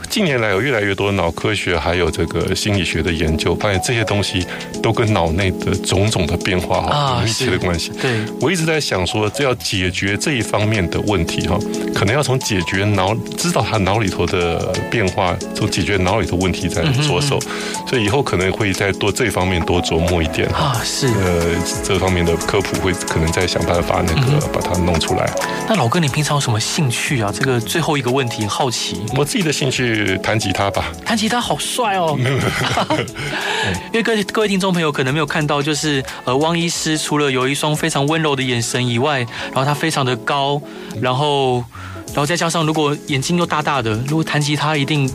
[0.10, 4.46] 近年来有越来越多脑科学还有这个心理学的研究，发现这些东西
[4.82, 7.92] 都跟脑内的种种的变化哈有密切的关系。
[8.02, 11.58] 对，我一直在想说，这要解决这一方面的问题哈，
[11.94, 17.40] 可能要从解决脑，知道他脑里头的变化，从解决脑里头问题再着手。
[17.88, 20.82] 所以以后可能会再多这方面多琢磨一点啊。
[20.84, 25.30] 是，呃，这方面的科普会可能再想办法那个把它弄出来。
[25.68, 27.32] 那老哥，你平常有什么兴趣啊？
[27.34, 29.02] 这个最后一个问题，好奇。
[29.16, 29.97] 我自己的兴趣。
[30.18, 32.18] 弹吉他吧，弹吉他好帅哦！
[33.92, 39.20] 因为各各位听众朋友可能没有看到，就是呃，汪医师除了有一双非常温柔的眼神以外，
[39.52, 40.62] 然后他非常的高，
[41.02, 41.64] 然后
[42.08, 45.10] 然后再加上如果眼睛又大大的，如果弹吉他一定。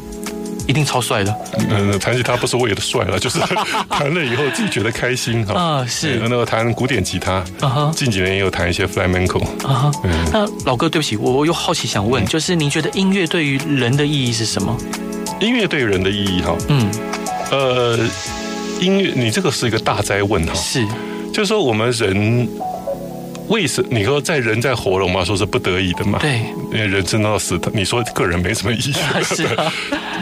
[0.67, 1.35] 一定超帅的。
[1.71, 3.39] 嗯，弹吉他不是为了帅了， 就是
[3.89, 5.55] 弹了以后自己觉得开心哈。
[5.55, 6.21] 啊，是。
[6.23, 7.45] 那个弹古典吉他，
[7.95, 9.43] 近几年也有弹一些 flamenco。
[9.67, 9.93] 啊哈。
[10.33, 14.77] 那老哥，对不起，我我又好奇想问，就是您觉得音乐对于人的意义是什么？
[15.41, 16.91] 音乐对于人的意义哈，嗯，
[17.51, 17.99] 呃，
[18.81, 20.55] 音乐，你这个是一个大灾问哈。
[20.55, 20.87] 是。
[21.33, 22.49] 就是说我们人。
[23.49, 26.19] 为什你说在人在活了，我们要说是不得已的嘛？
[26.21, 26.39] 对，
[26.73, 28.93] 因为人真的要死，你说个人没什么意义，
[29.25, 29.71] 是啊，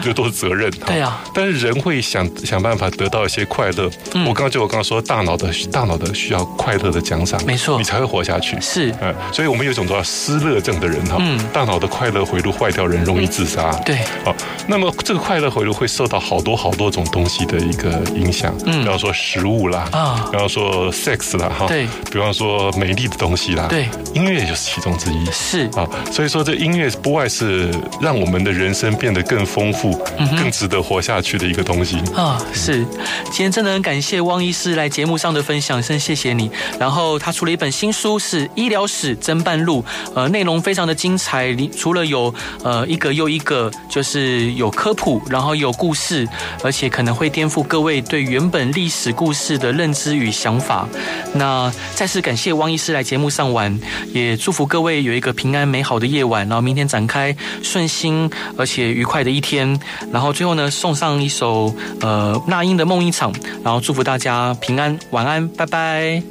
[0.01, 0.71] 就都是责任。
[0.85, 3.89] 对啊，但是人会想想办法得到一些快乐。
[4.25, 8.59] 我刚刚就我刚刚说，大脑的大脑的需要快乐的奖赏，没错，你才会活下去。
[8.61, 13.71] 是，嗯，所以我们有一种叫失乐症的人哈，嗯，大脑的快乐回路坏掉，人容易自杀。
[13.85, 14.35] 对，好，
[14.67, 23.21] 那么这个快乐回路会受到好多好多种东西的一个影响，嗯，比方说食物啦，啊，比方说 sex 啦，哈，对，比方说美丽的。
[23.21, 27.69] 东西啦，对，音乐也就是其中之一，是啊，所以说这音乐不外是
[28.01, 29.93] 让我们的人生变得更丰富、
[30.35, 32.43] 更值得活下去的一个东西啊。
[32.51, 32.83] 是，
[33.25, 36.49] 今天真的很感谢汪医师来节目上的分享，真谢谢你。
[36.79, 39.85] 然后他出了一本新书，是《医疗史侦办录》，
[40.15, 41.53] 呃，内容非常的精彩。
[41.53, 42.33] 你除了有
[42.63, 46.27] 呃一个又一个，就是有科普，然后有故事，
[46.63, 50.87] 而且可能会颠覆各位对原本历史故事的认知与想法。
[51.35, 53.01] 那再次感谢汪医师来。
[53.11, 53.77] 节目上完，
[54.13, 59.77] 也祝福各位有一个平安美好的夜晚，然后明天展开顺心而且愉快的一天。
[60.13, 63.33] 然后最后呢，送上一首呃那英的梦一场，
[63.65, 66.23] 然后祝福大家平安晚安，拜拜。